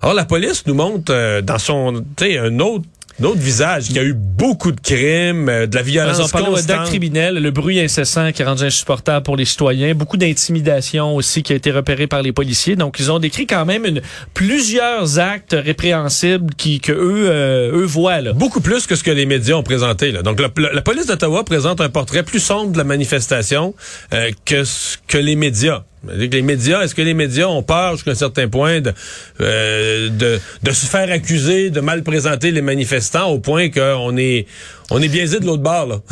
Alors, 0.00 0.14
la 0.14 0.26
police 0.26 0.64
nous 0.68 0.74
montre 0.74 1.12
euh, 1.12 1.42
dans 1.42 1.58
son, 1.58 2.04
tu 2.16 2.26
sais, 2.26 2.38
un 2.38 2.60
autre 2.60 2.84
D'autres 3.20 3.40
visage, 3.40 3.88
qui 3.88 3.98
a 3.98 4.04
eu 4.04 4.14
beaucoup 4.14 4.70
de 4.70 4.80
crimes, 4.80 5.48
euh, 5.48 5.66
de 5.66 5.74
la 5.74 5.82
violence 5.82 6.20
On 6.20 6.28
parle 6.28 6.64
d'actes 6.64 6.86
criminels, 6.86 7.34
le 7.34 7.50
bruit 7.50 7.80
incessant 7.80 8.30
qui 8.30 8.44
a 8.44 8.46
rendu 8.46 8.62
insupportable 8.62 9.24
pour 9.24 9.36
les 9.36 9.44
citoyens, 9.44 9.92
beaucoup 9.94 10.16
d'intimidation 10.16 11.16
aussi 11.16 11.42
qui 11.42 11.52
a 11.52 11.56
été 11.56 11.72
repéré 11.72 12.06
par 12.06 12.22
les 12.22 12.30
policiers. 12.30 12.76
Donc, 12.76 13.00
ils 13.00 13.10
ont 13.10 13.18
décrit 13.18 13.46
quand 13.46 13.64
même 13.64 13.84
une, 13.84 14.02
plusieurs 14.34 15.18
actes 15.18 15.56
répréhensibles 15.58 16.54
qui, 16.54 16.80
que 16.80 16.92
eux, 16.92 17.28
euh, 17.28 17.80
eux 17.80 17.84
voient. 17.84 18.20
Là. 18.20 18.32
Beaucoup 18.34 18.60
plus 18.60 18.86
que 18.86 18.94
ce 18.94 19.02
que 19.02 19.10
les 19.10 19.26
médias 19.26 19.56
ont 19.56 19.64
présenté. 19.64 20.12
Là. 20.12 20.22
Donc, 20.22 20.40
la, 20.40 20.82
police 20.82 21.06
d'Ottawa 21.06 21.44
présente 21.44 21.80
un 21.80 21.88
portrait 21.88 22.22
plus 22.22 22.40
sombre 22.40 22.70
de 22.70 22.78
la 22.78 22.84
manifestation 22.84 23.74
euh, 24.14 24.30
que, 24.44 24.62
que 25.08 25.18
les 25.18 25.34
médias. 25.34 25.82
Les 26.06 26.42
médias, 26.42 26.82
est-ce 26.82 26.94
que 26.94 27.02
les 27.02 27.14
médias 27.14 27.46
ont 27.46 27.62
peur 27.62 27.92
jusqu'à 27.92 28.12
un 28.12 28.14
certain 28.14 28.48
point 28.48 28.80
de, 28.80 28.92
euh, 29.40 30.08
de, 30.10 30.40
de, 30.62 30.72
se 30.72 30.86
faire 30.86 31.10
accuser 31.10 31.70
de 31.70 31.80
mal 31.80 32.02
présenter 32.04 32.52
les 32.52 32.62
manifestants 32.62 33.28
au 33.30 33.40
point 33.40 33.68
qu'on 33.68 34.16
est 34.16 34.46
on 34.90 35.02
est 35.02 35.08
biaisé 35.08 35.40
de 35.40 35.46
l'autre 35.46 35.62
bord 35.62 35.86
là? 35.86 35.96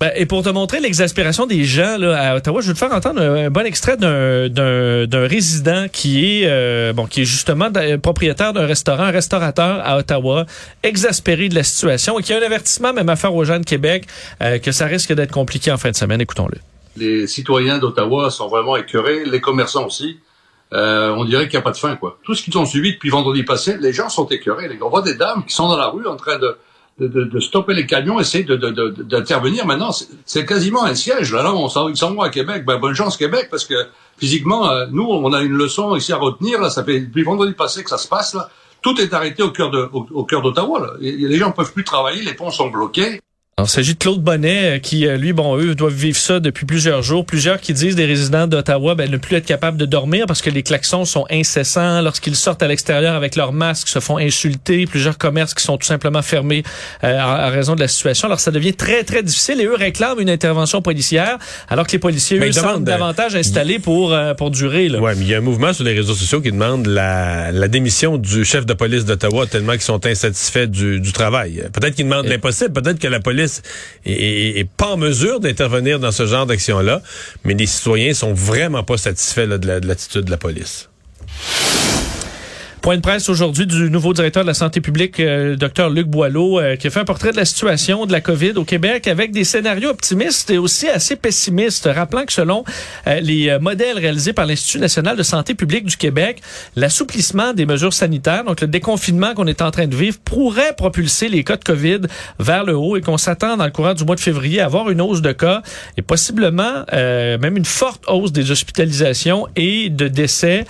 Ben, 0.00 0.12
et 0.14 0.26
pour 0.26 0.44
te 0.44 0.48
montrer 0.48 0.78
l'exaspération 0.78 1.44
des 1.46 1.64
gens 1.64 1.98
là, 1.98 2.30
à 2.30 2.36
Ottawa, 2.36 2.60
je 2.60 2.68
vais 2.68 2.74
te 2.74 2.78
faire 2.78 2.92
entendre 2.92 3.20
un, 3.20 3.50
bon 3.50 3.66
extrait 3.66 3.96
d'un, 3.96 4.48
d'un, 4.48 5.26
résident 5.26 5.86
qui 5.90 6.24
est 6.24 6.46
euh, 6.46 6.92
bon 6.92 7.06
qui 7.06 7.22
est 7.22 7.24
justement 7.24 7.68
propriétaire 8.00 8.52
d'un 8.52 8.66
restaurant, 8.66 9.04
un 9.04 9.10
restaurateur 9.10 9.80
à 9.84 9.98
Ottawa, 9.98 10.46
exaspéré 10.84 11.48
de 11.48 11.56
la 11.56 11.64
situation 11.64 12.16
et 12.20 12.22
qui 12.22 12.32
a 12.32 12.38
un 12.38 12.42
avertissement 12.42 12.92
même 12.92 13.08
à 13.08 13.16
faire 13.16 13.34
aux 13.34 13.44
gens 13.44 13.58
de 13.58 13.64
Québec 13.64 14.04
euh, 14.40 14.58
que 14.58 14.70
ça 14.70 14.86
risque 14.86 15.12
d'être 15.12 15.32
compliqué 15.32 15.72
en 15.72 15.78
fin 15.78 15.90
de 15.90 15.96
semaine. 15.96 16.20
Écoutons-le 16.20 16.58
les 16.98 17.26
citoyens 17.26 17.78
d'Ottawa 17.78 18.30
sont 18.30 18.48
vraiment 18.48 18.76
écœurés, 18.76 19.24
les 19.24 19.40
commerçants 19.40 19.86
aussi. 19.86 20.18
Euh, 20.72 21.14
on 21.16 21.24
dirait 21.24 21.48
qu'il 21.48 21.58
n'y 21.58 21.62
a 21.62 21.62
pas 21.62 21.70
de 21.70 21.76
fin, 21.76 21.96
quoi. 21.96 22.18
Tout 22.22 22.34
ce 22.34 22.42
qu'ils 22.42 22.56
ont 22.58 22.66
suivi 22.66 22.92
depuis 22.92 23.08
vendredi 23.08 23.42
passé, 23.42 23.78
les 23.78 23.92
gens 23.92 24.08
sont 24.08 24.26
écœurés. 24.26 24.68
On 24.82 24.90
voit 24.90 25.02
des 25.02 25.14
dames 25.14 25.44
qui 25.46 25.54
sont 25.54 25.68
dans 25.68 25.78
la 25.78 25.88
rue 25.88 26.06
en 26.06 26.16
train 26.16 26.38
de, 26.38 26.56
de, 26.98 27.24
de, 27.24 27.40
stopper 27.40 27.74
les 27.74 27.86
camions, 27.86 28.20
essayer 28.20 28.44
d'intervenir. 28.44 29.66
Maintenant, 29.66 29.90
c'est 30.26 30.44
quasiment 30.44 30.84
un 30.84 30.94
siège. 30.94 31.32
Là, 31.32 31.42
là 31.42 31.54
on 31.54 31.68
s'en 31.68 32.14
va 32.14 32.26
à 32.26 32.28
Québec. 32.28 32.64
Ben, 32.66 32.78
bonne 32.78 32.94
chance 32.94 33.16
Québec, 33.16 33.48
parce 33.50 33.64
que 33.64 33.74
physiquement, 34.18 34.68
euh, 34.70 34.86
nous, 34.90 35.04
on 35.04 35.32
a 35.32 35.40
une 35.40 35.56
leçon 35.56 35.96
ici 35.96 36.12
à 36.12 36.16
retenir. 36.16 36.60
Là, 36.60 36.70
ça 36.70 36.84
fait 36.84 37.00
depuis 37.00 37.22
vendredi 37.22 37.54
passé 37.54 37.82
que 37.82 37.90
ça 37.90 37.98
se 37.98 38.08
passe. 38.08 38.34
Là. 38.34 38.50
Tout 38.82 39.00
est 39.00 39.12
arrêté 39.14 39.42
au 39.42 39.50
cœur 39.50 39.70
de, 39.70 39.88
au, 39.92 40.26
d'Ottawa. 40.26 40.94
Les 41.00 41.36
gens 41.36 41.48
ne 41.48 41.52
peuvent 41.52 41.72
plus 41.72 41.84
travailler, 41.84 42.22
les 42.22 42.34
ponts 42.34 42.50
sont 42.50 42.68
bloqués. 42.68 43.20
Alors, 43.58 43.66
il 43.66 43.72
s'agit 43.72 43.94
de 43.94 43.98
Claude 43.98 44.22
Bonnet 44.22 44.76
euh, 44.76 44.78
qui, 44.78 45.04
euh, 45.04 45.16
lui, 45.16 45.32
bon, 45.32 45.58
eux 45.58 45.74
doivent 45.74 45.92
vivre 45.92 46.16
ça 46.16 46.38
depuis 46.38 46.64
plusieurs 46.64 47.02
jours. 47.02 47.26
Plusieurs 47.26 47.60
qui 47.60 47.72
disent 47.72 47.96
des 47.96 48.04
résidents 48.04 48.46
d'Ottawa 48.46 48.94
ben, 48.94 49.10
ne 49.10 49.16
plus 49.16 49.34
être 49.34 49.46
capables 49.46 49.76
de 49.76 49.84
dormir 49.84 50.26
parce 50.28 50.42
que 50.42 50.50
les 50.50 50.62
klaxons 50.62 51.04
sont 51.04 51.26
incessants. 51.28 52.00
Lorsqu'ils 52.00 52.36
sortent 52.36 52.62
à 52.62 52.68
l'extérieur 52.68 53.16
avec 53.16 53.34
leurs 53.34 53.52
masques, 53.52 53.88
se 53.88 53.98
font 53.98 54.16
insulter. 54.16 54.86
Plusieurs 54.86 55.18
commerces 55.18 55.54
qui 55.54 55.64
sont 55.64 55.76
tout 55.76 55.88
simplement 55.88 56.22
fermés 56.22 56.62
euh, 57.02 57.18
à, 57.18 57.48
raison 57.48 57.74
de 57.74 57.80
la 57.80 57.88
situation. 57.88 58.28
Alors, 58.28 58.38
ça 58.38 58.52
devient 58.52 58.74
très, 58.74 59.02
très 59.02 59.24
difficile 59.24 59.60
et 59.60 59.64
eux 59.64 59.74
réclament 59.74 60.20
une 60.20 60.30
intervention 60.30 60.80
policière 60.80 61.36
alors 61.68 61.84
que 61.84 61.90
les 61.90 61.98
policiers, 61.98 62.38
eux, 62.38 62.52
sont 62.52 62.78
davantage 62.78 63.34
installés 63.34 63.80
pour, 63.80 64.16
pour 64.36 64.52
durer. 64.52 64.88
Ouais, 64.88 65.16
mais 65.16 65.22
il 65.22 65.28
y 65.30 65.34
a 65.34 65.38
un 65.38 65.40
mouvement 65.40 65.72
sur 65.72 65.82
les 65.82 65.94
réseaux 65.94 66.14
sociaux 66.14 66.40
qui 66.40 66.52
demande 66.52 66.86
la, 66.86 67.50
la 67.50 67.66
démission 67.66 68.18
du 68.18 68.44
chef 68.44 68.66
de 68.66 68.74
police 68.74 69.04
d'Ottawa 69.04 69.48
tellement 69.48 69.72
qu'ils 69.72 69.80
sont 69.80 70.06
insatisfaits 70.06 70.66
du, 70.66 71.00
du 71.00 71.12
travail. 71.12 71.64
Peut-être 71.72 71.96
qu'ils 71.96 72.04
demandent 72.04 72.26
l'impossible. 72.26 72.72
Peut-être 72.72 73.00
que 73.00 73.08
la 73.08 73.18
police 73.18 73.47
est, 74.04 74.68
pas 74.76 74.88
en 74.88 74.96
mesure 74.96 75.40
d'intervenir 75.40 75.98
dans 75.98 76.12
ce 76.12 76.26
genre 76.26 76.46
d'action-là, 76.46 77.02
mais 77.44 77.54
les 77.54 77.66
citoyens 77.66 78.14
sont 78.14 78.32
vraiment 78.32 78.82
pas 78.82 78.96
satisfaits 78.96 79.46
de 79.46 79.86
l'attitude 79.86 80.24
de 80.24 80.30
la 80.30 80.36
police. 80.36 80.88
Point 82.82 82.96
de 82.96 83.02
presse 83.02 83.28
aujourd'hui 83.28 83.66
du 83.66 83.90
nouveau 83.90 84.12
directeur 84.12 84.44
de 84.44 84.46
la 84.46 84.54
santé 84.54 84.80
publique, 84.80 85.18
euh, 85.20 85.56
Dr 85.56 85.90
Luc 85.90 86.06
Boileau, 86.06 86.60
euh, 86.60 86.76
qui 86.76 86.86
a 86.86 86.90
fait 86.90 87.00
un 87.00 87.04
portrait 87.04 87.32
de 87.32 87.36
la 87.36 87.44
situation 87.44 88.06
de 88.06 88.12
la 88.12 88.20
COVID 88.20 88.52
au 88.52 88.64
Québec 88.64 89.08
avec 89.08 89.32
des 89.32 89.44
scénarios 89.44 89.90
optimistes 89.90 90.50
et 90.50 90.58
aussi 90.58 90.88
assez 90.88 91.16
pessimistes, 91.16 91.88
rappelant 91.92 92.24
que 92.24 92.32
selon 92.32 92.64
euh, 93.06 93.20
les 93.20 93.58
modèles 93.58 93.98
réalisés 93.98 94.32
par 94.32 94.46
l'Institut 94.46 94.78
national 94.78 95.16
de 95.16 95.22
santé 95.22 95.54
publique 95.54 95.86
du 95.86 95.96
Québec, 95.96 96.40
l'assouplissement 96.76 97.52
des 97.52 97.66
mesures 97.66 97.92
sanitaires, 97.92 98.44
donc 98.44 98.60
le 98.60 98.68
déconfinement 98.68 99.34
qu'on 99.34 99.46
est 99.46 99.62
en 99.62 99.70
train 99.70 99.86
de 99.86 99.96
vivre, 99.96 100.18
pourrait 100.24 100.74
propulser 100.76 101.28
les 101.28 101.42
cas 101.42 101.56
de 101.56 101.64
COVID 101.64 102.00
vers 102.38 102.64
le 102.64 102.76
haut 102.76 102.96
et 102.96 103.00
qu'on 103.00 103.18
s'attend 103.18 103.56
dans 103.56 103.64
le 103.64 103.72
courant 103.72 103.94
du 103.94 104.04
mois 104.04 104.14
de 104.14 104.20
février 104.20 104.60
à 104.60 104.66
avoir 104.66 104.88
une 104.90 105.00
hausse 105.00 105.22
de 105.22 105.32
cas 105.32 105.62
et 105.96 106.02
possiblement 106.02 106.84
même 106.92 107.56
une 107.56 107.64
forte 107.64 108.04
hausse 108.06 108.32
des 108.32 108.50
hospitalisations 108.50 109.46
et 109.56 109.90
de 109.90 110.08
décès, 110.08 110.64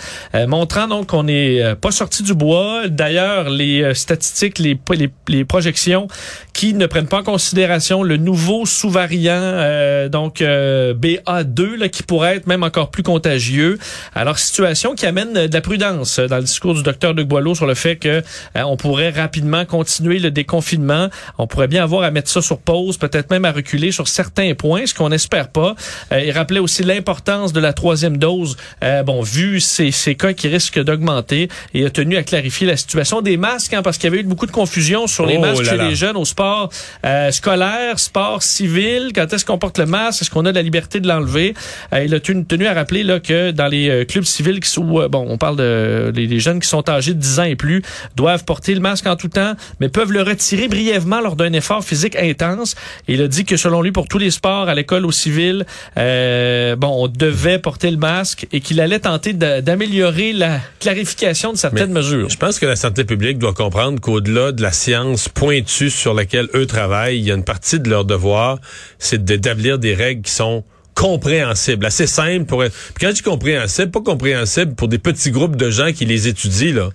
montrant 0.46 0.86
donc 0.86 1.08
qu'on 1.08 1.24
n'est 1.24 1.74
pas 1.80 1.90
sorti 1.98 2.22
du 2.22 2.32
bois. 2.32 2.86
D'ailleurs, 2.86 3.50
les 3.50 3.82
euh, 3.82 3.92
statistiques, 3.92 4.60
les, 4.60 4.78
les, 4.94 5.10
les, 5.26 5.44
projections 5.44 6.06
qui 6.52 6.72
ne 6.72 6.86
prennent 6.86 7.08
pas 7.08 7.18
en 7.18 7.22
considération 7.24 8.04
le 8.04 8.16
nouveau 8.16 8.66
sous-variant, 8.66 9.32
euh, 9.34 10.08
donc 10.08 10.40
euh, 10.40 10.94
BA2, 10.94 11.74
là, 11.74 11.88
qui 11.88 12.04
pourrait 12.04 12.36
être 12.36 12.46
même 12.46 12.62
encore 12.62 12.92
plus 12.92 13.02
contagieux. 13.02 13.78
Alors, 14.14 14.38
situation 14.38 14.94
qui 14.94 15.06
amène 15.06 15.48
de 15.48 15.52
la 15.52 15.60
prudence 15.60 16.20
dans 16.20 16.36
le 16.36 16.44
discours 16.44 16.74
du 16.74 16.84
docteur 16.84 17.14
de 17.14 17.24
Boileau 17.24 17.56
sur 17.56 17.66
le 17.66 17.74
fait 17.74 17.96
que 17.96 18.22
on 18.54 18.76
pourrait 18.76 19.10
rapidement 19.10 19.64
continuer 19.64 20.20
le 20.20 20.30
déconfinement. 20.30 21.08
On 21.38 21.48
pourrait 21.48 21.68
bien 21.68 21.82
avoir 21.82 22.02
à 22.04 22.12
mettre 22.12 22.28
ça 22.28 22.42
sur 22.42 22.58
pause, 22.58 22.96
peut-être 22.96 23.30
même 23.30 23.44
à 23.44 23.50
reculer 23.50 23.90
sur 23.90 24.06
certains 24.06 24.54
points, 24.54 24.86
ce 24.86 24.94
qu'on 24.94 25.08
n'espère 25.08 25.48
pas. 25.48 25.74
il 26.12 26.30
rappelait 26.30 26.60
aussi 26.60 26.84
l'importance 26.84 27.52
de 27.52 27.60
la 27.60 27.72
troisième 27.72 28.18
dose, 28.18 28.56
bon, 29.04 29.22
vu 29.22 29.60
ces, 29.60 29.90
ces 29.90 30.14
cas 30.14 30.32
qui 30.32 30.46
risquent 30.46 30.82
d'augmenter. 30.82 31.48
A 31.88 31.90
tenu 31.90 32.16
à 32.16 32.22
clarifier 32.22 32.66
la 32.66 32.76
situation 32.76 33.22
des 33.22 33.36
masques, 33.36 33.72
hein, 33.74 33.82
parce 33.82 33.98
qu'il 33.98 34.10
y 34.10 34.12
avait 34.12 34.22
eu 34.22 34.26
beaucoup 34.26 34.46
de 34.46 34.52
confusion 34.52 35.06
sur 35.06 35.26
les 35.26 35.36
Oh 35.36 35.40
masques 35.40 35.64
là 35.64 35.70
chez 35.70 35.76
là. 35.76 35.88
les 35.88 35.94
jeunes 35.94 36.16
au 36.16 36.24
sport 36.24 36.70
euh, 37.04 37.30
scolaire, 37.30 37.98
sport 37.98 38.42
civil. 38.42 39.10
Quand 39.14 39.32
est-ce 39.32 39.44
qu'on 39.44 39.58
porte 39.58 39.78
le 39.78 39.86
masque? 39.86 40.22
Est-ce 40.22 40.30
qu'on 40.30 40.44
a 40.44 40.52
la 40.52 40.62
liberté 40.62 41.00
de 41.00 41.08
l'enlever? 41.08 41.54
Euh, 41.92 42.04
il 42.04 42.14
a 42.14 42.20
tenu, 42.20 42.44
tenu 42.44 42.66
à 42.66 42.74
rappeler 42.74 43.02
là, 43.02 43.20
que 43.20 43.50
dans 43.50 43.68
les 43.68 43.88
euh, 43.88 44.04
clubs 44.04 44.24
civils 44.24 44.60
qui 44.60 44.68
sont, 44.70 44.84
bon, 44.84 45.26
on 45.28 45.38
parle 45.38 45.56
de 45.56 46.12
les, 46.14 46.26
les 46.26 46.40
jeunes 46.40 46.60
qui 46.60 46.68
sont 46.68 46.88
âgés 46.88 47.14
de 47.14 47.18
10 47.18 47.40
ans 47.40 47.44
et 47.44 47.56
plus, 47.56 47.82
doivent 48.16 48.44
porter 48.44 48.74
le 48.74 48.80
masque 48.80 49.06
en 49.06 49.16
tout 49.16 49.28
temps, 49.28 49.54
mais 49.80 49.88
peuvent 49.88 50.12
le 50.12 50.22
retirer 50.22 50.68
brièvement 50.68 51.20
lors 51.20 51.36
d'un 51.36 51.52
effort 51.52 51.82
physique 51.82 52.16
intense. 52.16 52.74
Il 53.08 53.22
a 53.22 53.28
dit 53.28 53.44
que 53.44 53.56
selon 53.56 53.82
lui, 53.82 53.92
pour 53.92 54.06
tous 54.08 54.18
les 54.18 54.30
sports, 54.30 54.68
à 54.68 54.74
l'école, 54.74 55.06
au 55.06 55.12
civil, 55.12 55.64
euh, 55.96 56.76
bon, 56.76 57.04
on 57.04 57.08
devait 57.08 57.58
porter 57.58 57.90
le 57.90 57.96
masque 57.96 58.46
et 58.52 58.60
qu'il 58.60 58.80
allait 58.80 59.00
tenter 59.00 59.32
d'améliorer 59.32 60.32
la 60.32 60.58
clarification 60.80 61.52
de 61.52 61.58
Mais. 61.86 62.28
Je 62.28 62.36
pense 62.36 62.58
que 62.58 62.66
la 62.66 62.76
santé 62.76 63.04
publique 63.04 63.38
doit 63.38 63.54
comprendre 63.54 64.00
qu'au-delà 64.00 64.52
de 64.52 64.62
la 64.62 64.72
science 64.72 65.28
pointue 65.28 65.90
sur 65.90 66.14
laquelle 66.14 66.48
eux 66.54 66.66
travaillent, 66.66 67.18
il 67.18 67.24
y 67.24 67.30
a 67.30 67.34
une 67.34 67.44
partie 67.44 67.80
de 67.80 67.88
leur 67.88 68.04
devoir, 68.04 68.58
c'est 68.98 69.24
d'établir 69.24 69.78
des 69.78 69.94
règles 69.94 70.22
qui 70.22 70.32
sont 70.32 70.64
compréhensibles, 70.98 71.86
assez 71.86 72.08
simples 72.08 72.46
pour 72.46 72.64
être... 72.64 72.74
Puis 72.74 73.06
quand 73.06 73.10
je 73.10 73.14
dis 73.14 73.22
compréhensible, 73.22 73.92
pas 73.92 74.00
compréhensible 74.00 74.74
pour 74.74 74.88
des 74.88 74.98
petits 74.98 75.30
groupes 75.30 75.54
de 75.54 75.70
gens 75.70 75.92
qui 75.92 76.04
les 76.04 76.26
étudient, 76.26 76.74
là. 76.74 76.88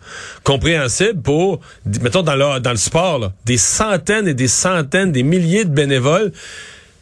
Compréhensible 0.43 1.22
pour, 1.22 1.62
mettons, 2.02 2.22
dans 2.22 2.36
le, 2.36 2.60
dans 2.60 2.72
le 2.72 2.78
sport, 2.78 3.17
là, 3.17 3.32
des 3.46 3.58
centaines 3.58 4.28
et 4.28 4.34
des 4.34 4.50
centaines, 4.50 5.13
des 5.13 5.24
milliers 5.24 5.63
de 5.63 5.69
bénévoles 5.69 6.34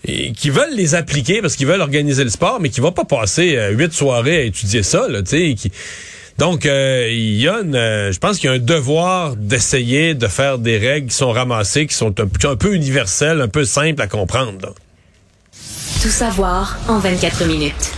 et 0.06 0.32
qui 0.34 0.52
veulent 0.52 0.76
les 0.76 0.94
appliquer 0.94 1.42
parce 1.42 1.56
qu'ils 1.56 1.66
veulent 1.66 1.82
organiser 1.82 2.24
le 2.24 2.30
sport, 2.30 2.60
mais 2.60 2.70
qui 2.70 2.82
vont 2.82 2.92
pas 2.92 3.06
passer 3.06 3.56
euh, 3.58 3.72
huit 3.72 3.94
soirées 3.94 4.38
à 4.38 4.42
étudier 4.42 4.84
ça, 4.84 5.08
là, 5.08 5.24
tu 5.24 5.30
sais, 5.30 5.56
qui... 5.56 5.72
Donc, 6.42 6.66
euh, 6.66 7.08
il 7.12 7.36
y 7.40 7.48
a 7.48 7.60
une, 7.60 7.76
euh, 7.76 8.12
je 8.12 8.18
pense 8.18 8.40
qu'il 8.40 8.50
y 8.50 8.52
a 8.52 8.56
un 8.56 8.58
devoir 8.58 9.36
d'essayer 9.36 10.16
de 10.16 10.26
faire 10.26 10.58
des 10.58 10.80
règles 10.80 11.10
qui 11.10 11.16
sont 11.16 11.32
ramassées, 11.32 11.86
qui 11.86 11.94
sont 11.94 12.20
un, 12.20 12.26
peu- 12.26 12.48
un 12.48 12.56
peu 12.56 12.74
universelles, 12.74 13.42
un 13.42 13.48
peu 13.48 13.64
simples 13.64 14.02
à 14.02 14.08
comprendre. 14.08 14.74
Tout 16.02 16.10
savoir 16.10 16.80
en 16.88 16.98
24 16.98 17.46
minutes. 17.46 17.92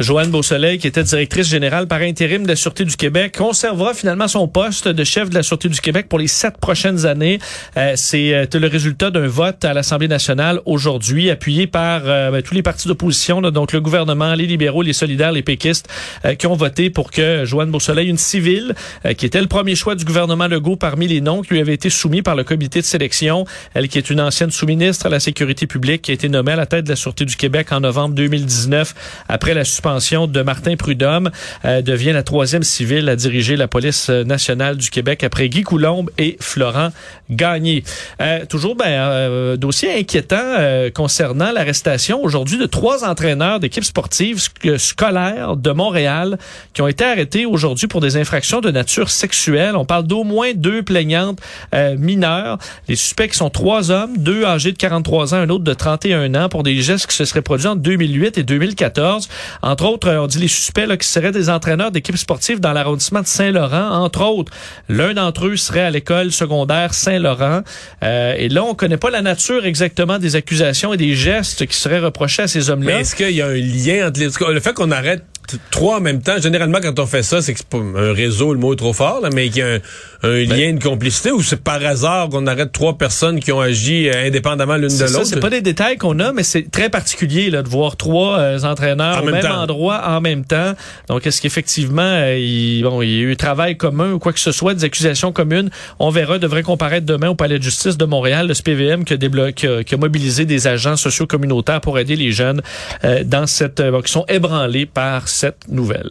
Joanne 0.00 0.30
Beausoleil, 0.30 0.78
qui 0.78 0.86
était 0.86 1.02
directrice 1.02 1.46
générale 1.46 1.86
par 1.86 2.00
intérim 2.00 2.44
de 2.44 2.48
la 2.48 2.56
Sûreté 2.56 2.86
du 2.86 2.96
Québec, 2.96 3.36
conservera 3.36 3.92
finalement 3.92 4.28
son 4.28 4.48
poste 4.48 4.88
de 4.88 5.04
chef 5.04 5.28
de 5.28 5.34
la 5.34 5.42
Sûreté 5.42 5.68
du 5.68 5.78
Québec 5.78 6.06
pour 6.08 6.18
les 6.18 6.26
sept 6.26 6.56
prochaines 6.56 7.04
années. 7.04 7.38
Euh, 7.76 7.92
c'est 7.96 8.32
euh, 8.32 8.46
le 8.54 8.66
résultat 8.66 9.10
d'un 9.10 9.26
vote 9.26 9.62
à 9.62 9.74
l'Assemblée 9.74 10.08
nationale 10.08 10.60
aujourd'hui, 10.64 11.28
appuyé 11.28 11.66
par 11.66 12.00
euh, 12.06 12.30
ben, 12.30 12.40
tous 12.40 12.54
les 12.54 12.62
partis 12.62 12.88
d'opposition, 12.88 13.42
donc 13.42 13.72
le 13.72 13.82
gouvernement, 13.82 14.34
les 14.34 14.46
libéraux, 14.46 14.80
les 14.80 14.94
solidaires, 14.94 15.32
les 15.32 15.42
péquistes, 15.42 15.86
euh, 16.24 16.34
qui 16.34 16.46
ont 16.46 16.56
voté 16.56 16.88
pour 16.88 17.10
que 17.10 17.44
Joanne 17.44 17.70
Beausoleil, 17.70 18.08
une 18.08 18.16
civile, 18.16 18.74
euh, 19.04 19.12
qui 19.12 19.26
était 19.26 19.42
le 19.42 19.48
premier 19.48 19.74
choix 19.74 19.96
du 19.96 20.06
gouvernement 20.06 20.46
Legault 20.46 20.76
parmi 20.76 21.08
les 21.08 21.20
noms 21.20 21.42
qui 21.42 21.52
lui 21.52 21.60
avaient 21.60 21.74
été 21.74 21.90
soumis 21.90 22.22
par 22.22 22.36
le 22.36 22.44
comité 22.44 22.80
de 22.80 22.86
sélection, 22.86 23.44
elle 23.74 23.86
qui 23.88 23.98
est 23.98 24.08
une 24.08 24.22
ancienne 24.22 24.50
sous-ministre 24.50 25.04
à 25.04 25.08
la 25.10 25.20
Sécurité 25.20 25.66
publique, 25.66 26.00
qui 26.00 26.10
a 26.10 26.14
été 26.14 26.30
nommée 26.30 26.52
à 26.52 26.56
la 26.56 26.64
tête 26.64 26.84
de 26.84 26.88
la 26.88 26.96
Sûreté 26.96 27.26
du 27.26 27.36
Québec 27.36 27.70
en 27.70 27.80
novembre 27.80 28.14
2019 28.14 28.94
après 29.28 29.52
la 29.52 29.66
suspension 29.66 29.89
de 29.98 30.42
Martin 30.42 30.76
Prudhomme, 30.76 31.30
euh, 31.64 31.82
devient 31.82 32.12
la 32.12 32.22
troisième 32.22 32.62
civile 32.62 33.08
à 33.08 33.16
diriger 33.16 33.56
la 33.56 33.66
police 33.68 34.08
euh, 34.08 34.24
nationale 34.24 34.76
du 34.76 34.88
Québec 34.90 35.24
après 35.24 35.48
Guy 35.48 35.62
Coulombe 35.62 36.10
et 36.18 36.36
Florent 36.40 36.90
Gagné. 37.30 37.82
Euh, 38.20 38.44
toujours 38.46 38.76
ben, 38.76 38.86
euh, 38.88 39.56
dossier 39.56 39.98
inquiétant 39.98 40.36
euh, 40.40 40.90
concernant 40.90 41.50
l'arrestation 41.52 42.22
aujourd'hui 42.22 42.58
de 42.58 42.66
trois 42.66 43.04
entraîneurs 43.04 43.60
d'équipes 43.60 43.84
sportives 43.84 44.38
sc- 44.38 44.78
scolaires 44.78 45.56
de 45.56 45.70
Montréal 45.70 46.38
qui 46.72 46.82
ont 46.82 46.88
été 46.88 47.04
arrêtés 47.04 47.46
aujourd'hui 47.46 47.86
pour 47.86 48.00
des 48.00 48.16
infractions 48.16 48.60
de 48.60 48.70
nature 48.70 49.10
sexuelle. 49.10 49.76
On 49.76 49.84
parle 49.84 50.06
d'au 50.06 50.24
moins 50.24 50.52
deux 50.54 50.82
plaignantes 50.82 51.38
euh, 51.74 51.96
mineures. 51.96 52.58
Les 52.88 52.96
suspects 52.96 53.34
sont 53.34 53.50
trois 53.50 53.90
hommes, 53.90 54.16
deux 54.18 54.44
âgés 54.44 54.72
de 54.72 54.78
43 54.78 55.34
ans, 55.34 55.38
un 55.38 55.48
autre 55.50 55.64
de 55.64 55.74
31 55.74 56.34
ans 56.34 56.48
pour 56.48 56.62
des 56.62 56.80
gestes 56.80 57.06
qui 57.08 57.16
se 57.16 57.24
seraient 57.24 57.42
produits 57.42 57.66
en 57.68 57.76
2008 57.76 58.38
et 58.38 58.42
2014. 58.42 59.28
Entre 59.62 59.79
autres, 59.84 60.08
euh, 60.08 60.22
on 60.22 60.26
dit 60.26 60.38
les 60.38 60.48
suspects 60.48 60.96
qui 60.98 61.08
seraient 61.08 61.32
des 61.32 61.50
entraîneurs 61.50 61.90
d'équipes 61.90 62.16
sportives 62.16 62.60
dans 62.60 62.72
l'arrondissement 62.72 63.20
de 63.20 63.26
Saint-Laurent. 63.26 63.90
Entre 63.90 64.22
autres, 64.22 64.52
l'un 64.88 65.14
d'entre 65.14 65.46
eux 65.46 65.56
serait 65.56 65.80
à 65.80 65.90
l'école 65.90 66.32
secondaire 66.32 66.94
Saint-Laurent. 66.94 67.62
Euh, 68.02 68.34
et 68.36 68.48
là, 68.48 68.64
on 68.64 68.74
connaît 68.74 68.96
pas 68.96 69.10
la 69.10 69.22
nature 69.22 69.64
exactement 69.64 70.18
des 70.18 70.36
accusations 70.36 70.92
et 70.94 70.96
des 70.96 71.14
gestes 71.14 71.66
qui 71.66 71.76
seraient 71.76 72.00
reprochés 72.00 72.42
à 72.42 72.48
ces 72.48 72.70
hommes-là. 72.70 73.00
est-ce 73.00 73.14
qu'il 73.14 73.30
y 73.30 73.42
a 73.42 73.46
un 73.46 73.54
lien 73.54 74.08
entre 74.08 74.20
les... 74.20 74.28
Le 74.52 74.60
fait 74.60 74.72
qu'on 74.74 74.90
arrête 74.90 75.24
trois 75.70 75.96
en 75.98 76.00
même 76.00 76.22
temps, 76.22 76.40
généralement, 76.40 76.78
quand 76.82 76.98
on 76.98 77.06
fait 77.06 77.22
ça, 77.22 77.40
c'est 77.42 77.54
que 77.54 77.60
pas 77.62 77.78
un 77.78 78.12
réseau, 78.12 78.52
le 78.52 78.58
mot 78.60 78.72
est 78.72 78.76
trop 78.76 78.92
fort, 78.92 79.20
là, 79.20 79.30
mais 79.32 79.48
qu'il 79.48 79.58
y 79.58 79.62
a 79.62 79.66
un, 79.66 79.76
un 80.22 80.44
Ben 80.44 80.48
lien 80.48 80.72
de 80.74 80.82
complicité 80.82 81.30
ou 81.32 81.42
c'est 81.42 81.60
par 81.62 81.84
hasard 81.84 82.28
qu'on 82.28 82.46
arrête 82.46 82.72
trois 82.72 82.96
personnes 82.98 83.40
qui 83.40 83.52
ont 83.52 83.60
agi 83.60 84.08
euh, 84.08 84.26
indépendamment 84.26 84.76
l'une 84.76 84.88
de 84.88 85.04
l'autre? 85.04 85.24
c'est 85.24 85.40
pas 85.40 85.50
des 85.50 85.60
détails 85.62 85.96
qu'on 85.96 86.18
a, 86.20 86.32
mais 86.32 86.42
c'est 86.42 86.70
très 86.70 86.88
particulier 86.90 87.50
là, 87.50 87.62
de 87.62 87.68
voir 87.68 87.96
trois 87.96 88.38
euh, 88.38 88.58
entraîneurs 88.62 89.18
En 89.18 89.26
au 89.26 89.30
même 89.30 89.46
endroit 89.46 90.02
en 90.08 90.20
même 90.20 90.44
temps. 90.44 90.74
Donc, 91.08 91.26
est-ce 91.26 91.40
qu'effectivement, 91.40 92.02
euh, 92.02 92.36
il, 92.38 92.82
bon, 92.82 93.02
il 93.02 93.10
y 93.10 93.18
a 93.20 93.22
eu 93.22 93.36
travail 93.36 93.76
commun 93.76 94.12
ou 94.12 94.18
quoi 94.18 94.32
que 94.32 94.40
ce 94.40 94.52
soit, 94.52 94.74
des 94.74 94.84
accusations 94.84 95.32
communes? 95.32 95.70
On 95.98 96.10
verra, 96.10 96.38
devrait 96.38 96.62
comparaître 96.62 97.06
demain 97.06 97.28
au 97.30 97.34
Palais 97.34 97.58
de 97.58 97.62
justice 97.64 97.96
de 97.96 98.04
Montréal, 98.04 98.46
le 98.48 98.54
SPVM 98.54 99.04
qui 99.04 99.14
a, 99.14 99.16
déblo- 99.16 99.52
qui 99.52 99.66
a- 99.66 99.82
qui 99.84 99.94
a 99.94 99.98
mobilisé 99.98 100.44
des 100.44 100.66
agents 100.66 100.96
sociaux 100.96 101.26
communautaires 101.26 101.80
pour 101.80 101.98
aider 101.98 102.16
les 102.16 102.32
jeunes 102.32 102.60
euh, 103.04 103.24
dans 103.24 103.46
cette, 103.46 103.82
qui 104.04 104.12
sont 104.12 104.24
ébranlés 104.28 104.86
par 104.86 105.28
cette 105.40 105.68
nouvelle. 105.68 106.10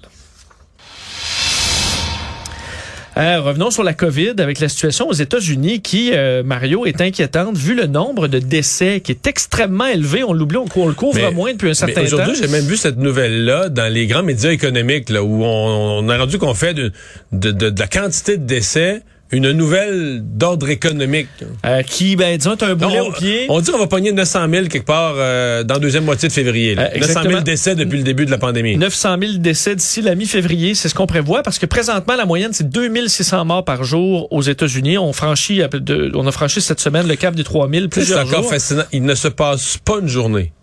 Euh, 3.18 3.42
revenons 3.42 3.70
sur 3.70 3.84
la 3.84 3.94
COVID 3.94 4.34
avec 4.40 4.60
la 4.60 4.70
situation 4.70 5.08
aux 5.10 5.14
États-Unis 5.14 5.82
qui, 5.82 6.12
euh, 6.14 6.42
Mario, 6.42 6.86
est 6.88 7.00
inquiétante 7.02 7.56
vu 7.58 7.76
le 7.76 7.86
nombre 7.86 8.28
de 8.28 8.40
décès 8.40 9.02
qui 9.02 9.12
est 9.12 9.28
extrêmement 9.28 9.86
élevé. 9.88 10.24
On 10.24 10.32
l'oublie, 10.34 10.58
on, 10.58 10.66
on 10.76 10.88
le 10.88 10.94
couvre 10.94 11.16
Mais- 11.16 11.32
moins 11.32 11.52
depuis 11.52 11.68
un 11.68 11.70
Mais 11.70 11.74
certain 11.76 11.94
temps. 12.06 12.08
Aujourd'hui, 12.16 12.36
j'ai 12.42 12.48
même 12.48 12.66
vu 12.66 12.76
cette 12.78 12.98
nouvelle-là 12.98 13.70
dans 13.70 13.92
les 13.94 14.08
grands 14.08 14.24
médias 14.24 14.52
économiques, 14.52 15.10
là, 15.10 15.22
où 15.22 15.44
on, 15.44 16.00
on 16.00 16.10
a 16.10 16.18
rendu 16.18 16.40
qu'on 16.40 16.54
fait 16.56 16.74
de, 16.74 16.92
de, 17.34 17.52
de- 17.52 17.70
de 17.70 17.80
la 17.80 17.88
quantité 17.88 18.38
de 18.38 18.46
décès 18.46 19.02
une 19.32 19.52
nouvelle 19.52 20.22
d'ordre 20.24 20.70
économique. 20.70 21.28
Euh, 21.66 21.84
qui, 21.84 22.16
ben, 22.16 22.36
disons, 22.38 22.56
un 22.62 22.76
boulet 22.76 23.00
on, 23.00 23.08
au 23.10 23.12
pied. 23.12 23.46
on 23.50 23.62
dit 23.62 23.72
qu'on 23.72 23.78
va 23.78 23.88
pogner 23.88 24.12
900 24.12 24.48
000 24.50 24.68
quelque 24.68 24.86
part 24.86 25.14
euh, 25.18 25.64
dans 25.64 25.76
la 25.76 25.80
deuxième 25.80 26.06
moitié 26.06 26.28
de 26.30 26.34
février. 26.34 26.74
là. 26.76 26.84
Euh, 26.84 26.86
900 26.86 26.94
000 26.96 27.06
exactement. 27.10 27.42
décès 27.42 27.76
depuis 27.76 27.98
le 27.98 28.04
début 28.04 28.26
de 28.26 28.32
la 28.32 28.38
pandémie. 28.40 28.76
900 28.78 29.18
000 29.22 29.34
décès 29.38 29.76
d'ici 29.76 30.02
la 30.02 30.16
mi-février, 30.16 30.74
c'est 30.74 30.90
ce 30.90 30.96
qu'on 30.96 31.06
prévoit 31.08 31.44
parce 31.44 31.60
que 31.60 31.66
présentement 31.68 32.16
la 32.16 32.26
moyenne 32.26 32.54
c'est 32.54 32.68
2600 32.70 33.46
morts 33.46 33.66
par 33.66 33.84
jour 33.84 34.28
aux 34.32 34.42
États-Unis. 34.42 34.98
On 34.98 35.14
franchit, 35.14 35.62
de- 35.74 36.12
on 36.16 36.26
a 36.26 36.32
franchi 36.32 36.62
cette 36.62 36.80
semaine 36.80 37.08
le 37.08 37.16
cap 37.16 37.36
des 37.36 37.44
3000 37.44 37.84
Tu 37.84 37.84
sais, 37.84 37.90
C'est 38.06 38.14
plusieurs 38.16 38.28
encore 38.28 38.50
fascinant. 38.50 38.84
Il 38.92 39.04
ne 39.04 39.16
se 39.16 39.28
passe 39.28 39.78
pas 39.78 40.00
une 40.02 40.08
journée, 40.08 40.54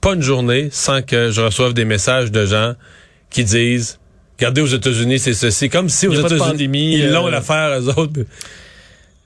pas 0.00 0.14
une 0.14 0.22
journée 0.22 0.68
sans 0.72 1.02
que 1.02 1.30
je 1.30 1.40
reçoive 1.40 1.72
des 1.72 1.84
messages 1.84 2.32
de 2.32 2.44
gens 2.46 2.74
qui 3.30 3.44
disent 3.44 3.98
Regardez 4.38 4.60
aux 4.60 4.66
États-Unis, 4.66 5.18
c'est 5.18 5.34
ceci. 5.34 5.68
Comme 5.68 5.88
si 5.88 6.06
aux 6.06 6.14
États-Unis, 6.14 6.98
ils 6.98 7.10
l'ont 7.10 7.26
euh, 7.26 7.30
l'affaire, 7.30 7.80
eux 7.80 7.88
autres. 7.88 8.20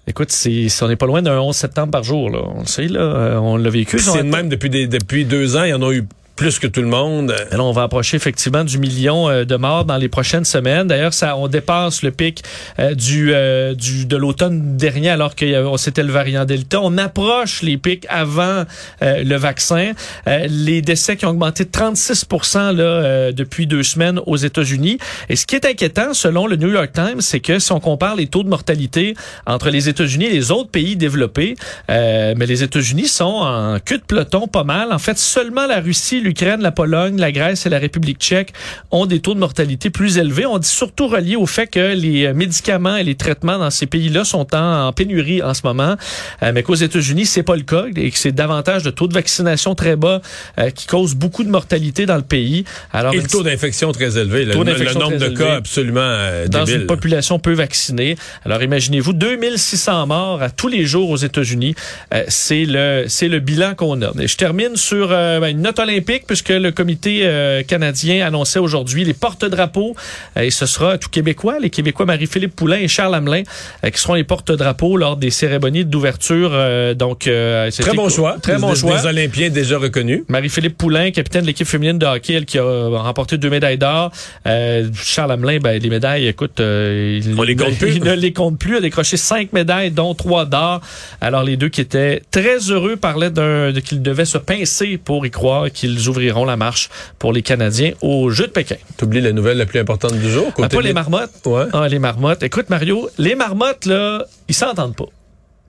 Écoute, 0.06 0.32
c'est, 0.32 0.66
on 0.80 0.88
n'est 0.88 0.96
pas 0.96 1.06
loin 1.06 1.20
d'un 1.22 1.38
11 1.38 1.54
septembre 1.54 1.90
par 1.90 2.02
jour, 2.02 2.30
là. 2.30 2.40
On 2.56 2.60
le 2.60 2.66
sait, 2.66 2.88
là. 2.88 3.00
Euh, 3.00 3.36
on 3.36 3.56
l'a 3.56 3.70
vécu. 3.70 3.98
C'est 3.98 4.22
de 4.22 4.28
même 4.28 4.48
depuis, 4.48 4.70
des, 4.70 4.86
depuis 4.86 5.24
deux 5.24 5.56
ans. 5.56 5.64
Il 5.64 5.70
y 5.70 5.74
en 5.74 5.82
a 5.82 5.92
eu 5.92 6.04
plus 6.36 6.58
que 6.58 6.66
tout 6.66 6.80
le 6.80 6.88
monde. 6.88 7.34
Là, 7.50 7.62
on 7.62 7.72
va 7.72 7.82
approcher 7.82 8.16
effectivement 8.16 8.64
du 8.64 8.78
million 8.78 9.28
euh, 9.28 9.44
de 9.44 9.56
morts 9.56 9.84
dans 9.84 9.96
les 9.96 10.08
prochaines 10.08 10.44
semaines. 10.44 10.86
D'ailleurs, 10.86 11.14
ça, 11.14 11.36
on 11.36 11.48
dépasse 11.48 12.02
le 12.02 12.10
pic 12.10 12.42
euh, 12.78 12.94
du, 12.94 13.32
euh, 13.32 13.74
du 13.74 14.06
de 14.06 14.16
l'automne 14.16 14.76
dernier, 14.76 15.10
alors 15.10 15.34
que 15.34 15.44
c'était 15.76 16.02
le 16.02 16.12
variant 16.12 16.44
Delta. 16.44 16.80
On 16.82 16.96
approche 16.98 17.62
les 17.62 17.76
pics 17.76 18.06
avant 18.08 18.64
euh, 19.02 19.22
le 19.24 19.36
vaccin. 19.36 19.92
Les 20.26 20.82
décès 20.82 21.16
qui 21.16 21.26
ont 21.26 21.30
augmenté 21.30 21.64
de 21.64 21.70
36 21.70 22.26
là, 22.54 23.32
depuis 23.32 23.66
deux 23.66 23.82
semaines 23.82 24.20
aux 24.26 24.36
États-Unis. 24.36 24.98
Et 25.28 25.36
ce 25.36 25.46
qui 25.46 25.54
est 25.54 25.66
inquiétant, 25.66 26.14
selon 26.14 26.46
le 26.46 26.56
New 26.56 26.70
York 26.70 26.92
Times, 26.92 27.20
c'est 27.20 27.40
que 27.40 27.58
si 27.58 27.72
on 27.72 27.80
compare 27.80 28.16
les 28.16 28.26
taux 28.26 28.42
de 28.42 28.48
mortalité 28.48 29.14
entre 29.46 29.70
les 29.70 29.88
États-Unis 29.88 30.26
et 30.26 30.30
les 30.30 30.50
autres 30.50 30.70
pays 30.70 30.96
développés, 30.96 31.56
mais 31.88 32.46
les 32.46 32.62
États-Unis 32.62 33.08
sont 33.08 33.24
en 33.24 33.78
queue 33.80 33.98
de 33.98 34.04
peloton 34.04 34.46
pas 34.46 34.64
mal. 34.64 34.92
En 34.92 34.98
fait, 34.98 35.18
seulement 35.18 35.66
la 35.66 35.80
Russie, 35.80 36.20
l'Ukraine, 36.22 36.60
la 36.60 36.72
Pologne, 36.72 37.18
la 37.18 37.32
Grèce 37.32 37.66
et 37.66 37.68
la 37.68 37.78
République 37.78 38.18
tchèque 38.18 38.52
ont 38.90 39.06
des 39.06 39.20
taux 39.20 39.34
de 39.34 39.40
mortalité 39.40 39.90
plus 39.90 40.18
élevés. 40.18 40.46
On 40.46 40.58
dit 40.58 40.68
surtout 40.68 41.08
relié 41.08 41.36
au 41.36 41.46
fait 41.46 41.66
que 41.66 41.94
les 41.94 42.32
médicaments 42.32 42.96
et 42.96 43.04
les 43.04 43.14
traitements 43.14 43.58
dans 43.58 43.70
ces 43.70 43.86
pays-là 43.86 44.24
sont 44.24 44.54
en, 44.54 44.86
en 44.86 44.92
pénurie 44.92 45.42
en 45.42 45.54
ce 45.54 45.62
moment, 45.64 45.96
euh, 46.42 46.52
mais 46.54 46.62
qu'aux 46.62 46.74
États-Unis, 46.74 47.26
c'est 47.26 47.42
pas 47.42 47.56
le 47.56 47.62
cas 47.62 47.84
et 47.96 48.10
que 48.10 48.18
c'est 48.18 48.32
davantage 48.32 48.82
de 48.82 48.90
taux 48.90 49.08
de 49.08 49.14
vaccination 49.14 49.74
très 49.74 49.96
bas 49.96 50.20
euh, 50.58 50.70
qui 50.70 50.86
cause 50.86 51.14
beaucoup 51.14 51.44
de 51.44 51.48
mortalité 51.48 52.06
dans 52.06 52.16
le 52.16 52.22
pays. 52.22 52.64
Alors, 52.92 53.14
Et 53.14 53.18
le 53.18 53.28
taux 53.28 53.42
d'infection 53.42 53.92
très 53.92 54.18
élevé. 54.18 54.44
Le, 54.44 54.54
nombre 54.54 55.18
de 55.18 55.28
cas 55.28 55.56
absolument 55.56 56.00
euh, 56.02 56.46
dans 56.48 56.64
débile. 56.64 56.82
une 56.82 56.86
population 56.86 57.38
peu 57.38 57.52
vaccinée. 57.52 58.16
Alors 58.44 58.62
imaginez-vous 58.62 59.12
2600 59.12 60.06
morts 60.06 60.42
à 60.42 60.50
tous 60.50 60.68
les 60.68 60.84
jours 60.84 61.10
aux 61.10 61.16
États-Unis. 61.16 61.74
Euh, 62.14 62.24
c'est 62.28 62.64
le 62.64 63.04
c'est 63.08 63.28
le 63.28 63.40
bilan 63.40 63.74
qu'on 63.74 64.02
a. 64.02 64.12
Et 64.20 64.28
je 64.28 64.36
termine 64.36 64.76
sur 64.76 65.08
ben, 65.08 65.46
une 65.46 65.62
note 65.62 65.78
olympique 65.78 66.11
puisque 66.26 66.50
le 66.50 66.70
comité 66.70 67.20
euh, 67.22 67.62
canadien 67.62 68.26
annonçait 68.26 68.58
aujourd'hui 68.58 69.04
les 69.04 69.14
porte-drapeaux. 69.14 69.94
Euh, 70.36 70.42
et 70.42 70.50
ce 70.50 70.66
sera 70.66 70.98
tout 70.98 71.08
québécois, 71.08 71.56
les 71.60 71.70
Québécois 71.70 72.06
Marie-Philippe 72.06 72.54
Poulain 72.56 72.78
et 72.78 72.88
Charles 72.88 73.14
Hamelin, 73.14 73.42
euh, 73.84 73.90
qui 73.90 74.00
seront 74.00 74.14
les 74.14 74.24
porte-drapeaux 74.24 74.96
lors 74.96 75.16
des 75.16 75.30
cérémonies 75.30 75.84
d'ouverture. 75.84 76.50
donc, 76.96 77.20
Très 77.20 77.94
bon 77.94 78.08
choix. 78.08 78.36
Très 78.42 78.58
bon 78.58 78.72
Des- 78.72 78.78
choix. 78.80 78.98
Des 79.00 79.06
Olympiens 79.06 79.50
déjà 79.50 79.78
reconnus. 79.78 80.22
Marie-Philippe 80.28 80.76
Poulain, 80.78 81.10
capitaine 81.10 81.42
de 81.42 81.46
l'équipe 81.46 81.66
féminine 81.66 81.98
de 81.98 82.06
hockey, 82.06 82.34
elle 82.34 82.44
qui 82.44 82.58
a 82.58 82.64
remporté 82.88 83.38
deux 83.38 83.50
médailles 83.50 83.78
d'or. 83.78 84.10
Charles 84.44 85.32
Hamelin, 85.32 85.58
ben, 85.58 85.80
les 85.80 85.88
médailles, 85.90 86.26
écoute, 86.26 86.58
il, 86.60 87.34
On 87.36 87.42
les 87.42 87.56
compte 87.56 87.74
plus. 87.78 87.96
il 87.96 88.02
ne 88.04 88.14
les 88.14 88.32
compte 88.32 88.58
plus. 88.58 88.72
Il 88.72 88.76
a 88.76 88.80
décroché 88.80 89.16
cinq 89.16 89.52
médailles, 89.52 89.90
dont 89.90 90.14
trois 90.14 90.44
d'or. 90.44 90.80
Alors, 91.20 91.42
les 91.42 91.56
deux 91.56 91.68
qui 91.68 91.80
étaient 91.80 92.22
très 92.30 92.58
heureux 92.70 92.96
parlaient 92.96 93.30
d'un, 93.30 93.72
de, 93.72 93.80
qu'ils 93.80 94.02
devaient 94.02 94.24
se 94.24 94.38
pincer 94.38 94.98
pour 94.98 95.24
y 95.26 95.30
croire 95.30 95.70
qu'ils 95.70 96.01
ouvriront 96.08 96.44
la 96.44 96.56
marche 96.56 96.90
pour 97.18 97.32
les 97.32 97.42
Canadiens 97.42 97.92
aux 98.00 98.30
Jeux 98.30 98.46
de 98.46 98.52
Pékin. 98.52 98.76
T'oublies 98.96 99.20
la 99.20 99.32
nouvelle 99.32 99.58
la 99.58 99.66
plus 99.66 99.80
importante 99.80 100.14
du 100.14 100.30
jour. 100.30 100.46
Ah, 100.48 100.52
côté 100.52 100.76
pas 100.76 100.82
les 100.82 100.92
marmottes? 100.92 101.30
Ouais. 101.46 101.64
Ah, 101.72 101.88
les 101.88 101.98
marmottes. 101.98 102.42
Écoute, 102.42 102.70
Mario, 102.70 103.08
les 103.18 103.34
marmottes, 103.34 103.86
là, 103.86 104.24
ils 104.48 104.54
s'entendent 104.54 104.96
pas. 104.96 105.06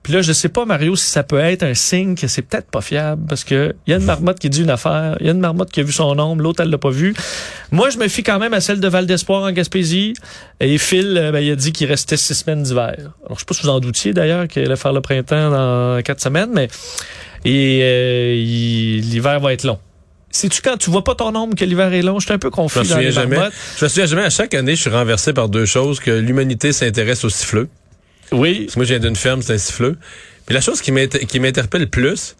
Puis 0.04 0.12
là, 0.12 0.20
je 0.20 0.32
sais 0.32 0.50
pas, 0.50 0.66
Mario, 0.66 0.96
si 0.96 1.06
ça 1.06 1.22
peut 1.22 1.38
être 1.38 1.62
un 1.62 1.72
signe 1.72 2.14
que 2.14 2.26
c'est 2.28 2.42
peut-être 2.42 2.70
pas 2.70 2.82
fiable, 2.82 3.22
parce 3.26 3.42
que 3.42 3.74
il 3.86 3.90
y 3.90 3.94
a 3.94 3.96
une 3.96 4.04
marmotte 4.04 4.38
qui 4.38 4.50
dit 4.50 4.60
une 4.60 4.68
affaire, 4.68 5.16
il 5.20 5.26
y 5.26 5.28
a 5.30 5.32
une 5.32 5.40
marmotte 5.40 5.70
qui 5.70 5.80
a 5.80 5.82
vu 5.82 5.92
son 5.92 6.18
ombre, 6.18 6.42
l'autre, 6.42 6.62
elle 6.62 6.68
l'a 6.68 6.76
pas 6.76 6.90
vu. 6.90 7.14
Moi, 7.70 7.88
je 7.88 7.96
me 7.96 8.06
fie 8.08 8.22
quand 8.22 8.38
même 8.38 8.52
à 8.52 8.60
celle 8.60 8.80
de 8.80 8.88
Val 8.88 9.06
d'Espoir 9.06 9.44
en 9.44 9.50
Gaspésie. 9.50 10.12
Et 10.60 10.76
Phil, 10.76 11.16
euh, 11.16 11.32
ben, 11.32 11.40
il 11.40 11.50
a 11.50 11.56
dit 11.56 11.72
qu'il 11.72 11.86
restait 11.86 12.18
six 12.18 12.34
semaines 12.34 12.62
d'hiver. 12.62 12.94
Alors, 13.24 13.36
je 13.36 13.38
sais 13.38 13.44
pas 13.46 13.54
si 13.54 13.62
vous 13.62 13.70
en 13.70 13.80
doutiez, 13.80 14.12
d'ailleurs, 14.12 14.46
qu'il 14.46 14.62
allait 14.62 14.76
faire 14.76 14.92
le 14.92 15.00
printemps 15.00 15.50
dans 15.50 16.02
quatre 16.02 16.20
semaines, 16.20 16.50
mais 16.52 16.68
et 17.46 17.80
euh, 17.82 18.34
l'hiver 18.34 19.40
va 19.40 19.54
être 19.54 19.64
long. 19.64 19.78
Sais-tu 20.36 20.62
quand 20.62 20.76
tu 20.76 20.90
vois 20.90 21.04
pas 21.04 21.14
ton 21.14 21.34
ombre 21.36 21.54
que 21.54 21.64
l'hiver 21.64 21.92
est 21.92 22.02
long? 22.02 22.18
Je 22.18 22.24
suis 22.26 22.34
un 22.34 22.38
peu 22.38 22.48
Je 22.48 22.52
confus 22.52 22.80
me 22.80 22.84
dans 22.84 22.98
les 22.98 23.12
jamais. 23.12 23.36
marmottes. 23.36 23.52
Je 23.78 23.84
me 23.84 23.88
souviens 23.88 24.06
jamais. 24.06 24.22
À 24.24 24.30
chaque 24.30 24.52
année, 24.54 24.74
je 24.74 24.80
suis 24.80 24.90
renversé 24.90 25.32
par 25.32 25.48
deux 25.48 25.64
choses 25.64 26.00
que 26.00 26.10
l'humanité 26.10 26.72
s'intéresse 26.72 27.24
aux 27.24 27.28
siffleux. 27.30 27.68
Oui. 28.32 28.62
Parce 28.64 28.74
que 28.74 28.78
moi, 28.80 28.84
je 28.84 28.94
viens 28.94 28.98
d'une 28.98 29.14
ferme, 29.16 29.42
c'est 29.42 29.52
un 29.54 29.58
siffleux. 29.58 29.96
Puis 30.46 30.54
la 30.54 30.60
chose 30.60 30.80
qui 30.80 30.90
m'inter- 30.90 31.24
qui 31.26 31.38
m'interpelle 31.38 31.82
le 31.82 31.86
plus, 31.86 32.34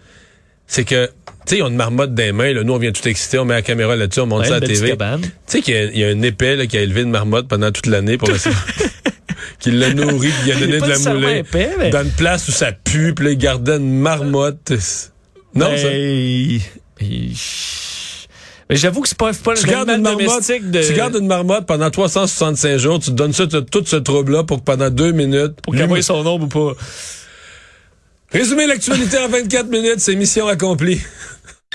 c'est 0.66 0.82
que, 0.84 1.06
tu 1.06 1.12
sais, 1.46 1.58
ils 1.58 1.62
ont 1.62 1.68
une 1.68 1.76
marmotte 1.76 2.14
dans 2.14 2.22
les 2.24 2.32
mains. 2.32 2.52
Là. 2.52 2.64
Nous, 2.64 2.72
on 2.72 2.78
vient 2.78 2.90
tout 2.90 3.06
exciter, 3.06 3.38
on 3.38 3.44
met 3.44 3.54
la 3.54 3.62
caméra 3.62 3.94
là-dessus, 3.94 4.20
on 4.20 4.26
monte 4.26 4.40
Ouais, 4.40 4.48
ça 4.48 4.56
à 4.56 4.60
la 4.60 4.66
TV. 4.66 4.96
Tu 4.96 5.04
sais 5.46 5.62
qu'il 5.62 5.74
y, 5.74 5.78
a- 5.78 5.84
il 5.84 5.98
y 5.98 6.04
a 6.04 6.08
un 6.08 6.22
épais 6.22 6.56
là, 6.56 6.66
qui 6.66 6.76
a 6.76 6.80
élevé 6.80 7.02
une 7.02 7.10
marmotte 7.10 7.46
pendant 7.46 7.70
toute 7.70 7.86
l'année 7.86 8.18
pour 8.18 8.28
essayer... 8.30 8.56
qui 9.60 9.70
l'a 9.70 9.94
nourri, 9.94 10.30
qui 10.44 10.50
a 10.50 10.56
donné 10.56 10.80
de 10.80 10.86
la 10.86 10.98
moulée. 10.98 11.38
épais, 11.38 11.70
mais- 11.78 11.90
Dans 11.90 12.02
une 12.02 12.10
place 12.10 12.48
où 12.48 12.52
ça 12.52 12.72
pue, 12.72 13.14
puis 13.14 13.26
là, 13.26 13.30
il 13.32 13.38
gardait 13.38 13.76
une 13.76 13.98
marmotte. 14.00 14.72
Non, 15.54 15.68
Ben, 15.70 15.78
ça? 15.78 15.88
il- 15.92 16.60
il- 17.00 17.36
Mais 18.70 18.76
j'avoue 18.76 19.02
que 19.02 19.08
c'est 19.08 19.18
pas, 19.18 19.32
pas 19.32 19.54
Tu 19.54 19.66
le 19.66 19.72
gardes, 19.72 19.90
une 19.90 20.02
marmotte, 20.02 20.48
de... 20.48 20.86
tu 20.86 20.94
gardes 20.94 21.16
une 21.16 21.26
marmotte 21.26 21.66
pendant 21.66 21.90
365 21.90 22.76
jours, 22.78 22.98
tu 22.98 23.10
te 23.10 23.14
donnes 23.14 23.32
ça, 23.32 23.46
tout 23.46 23.84
ce 23.84 23.96
trouble-là 23.96 24.44
pour 24.44 24.58
que 24.58 24.64
pendant 24.64 24.90
deux 24.90 25.12
minutes... 25.12 25.60
Pour 25.62 25.74
qu'elle 25.74 25.88
voie 25.88 26.00
son 26.02 26.26
ombre 26.26 26.44
ou 26.44 26.48
pas. 26.48 26.80
Résumer 28.32 28.66
l'actualité 28.66 29.18
en 29.18 29.28
24 29.28 29.68
minutes, 29.68 30.00
c'est 30.00 30.16
mission 30.16 30.48
accomplie. 30.48 31.00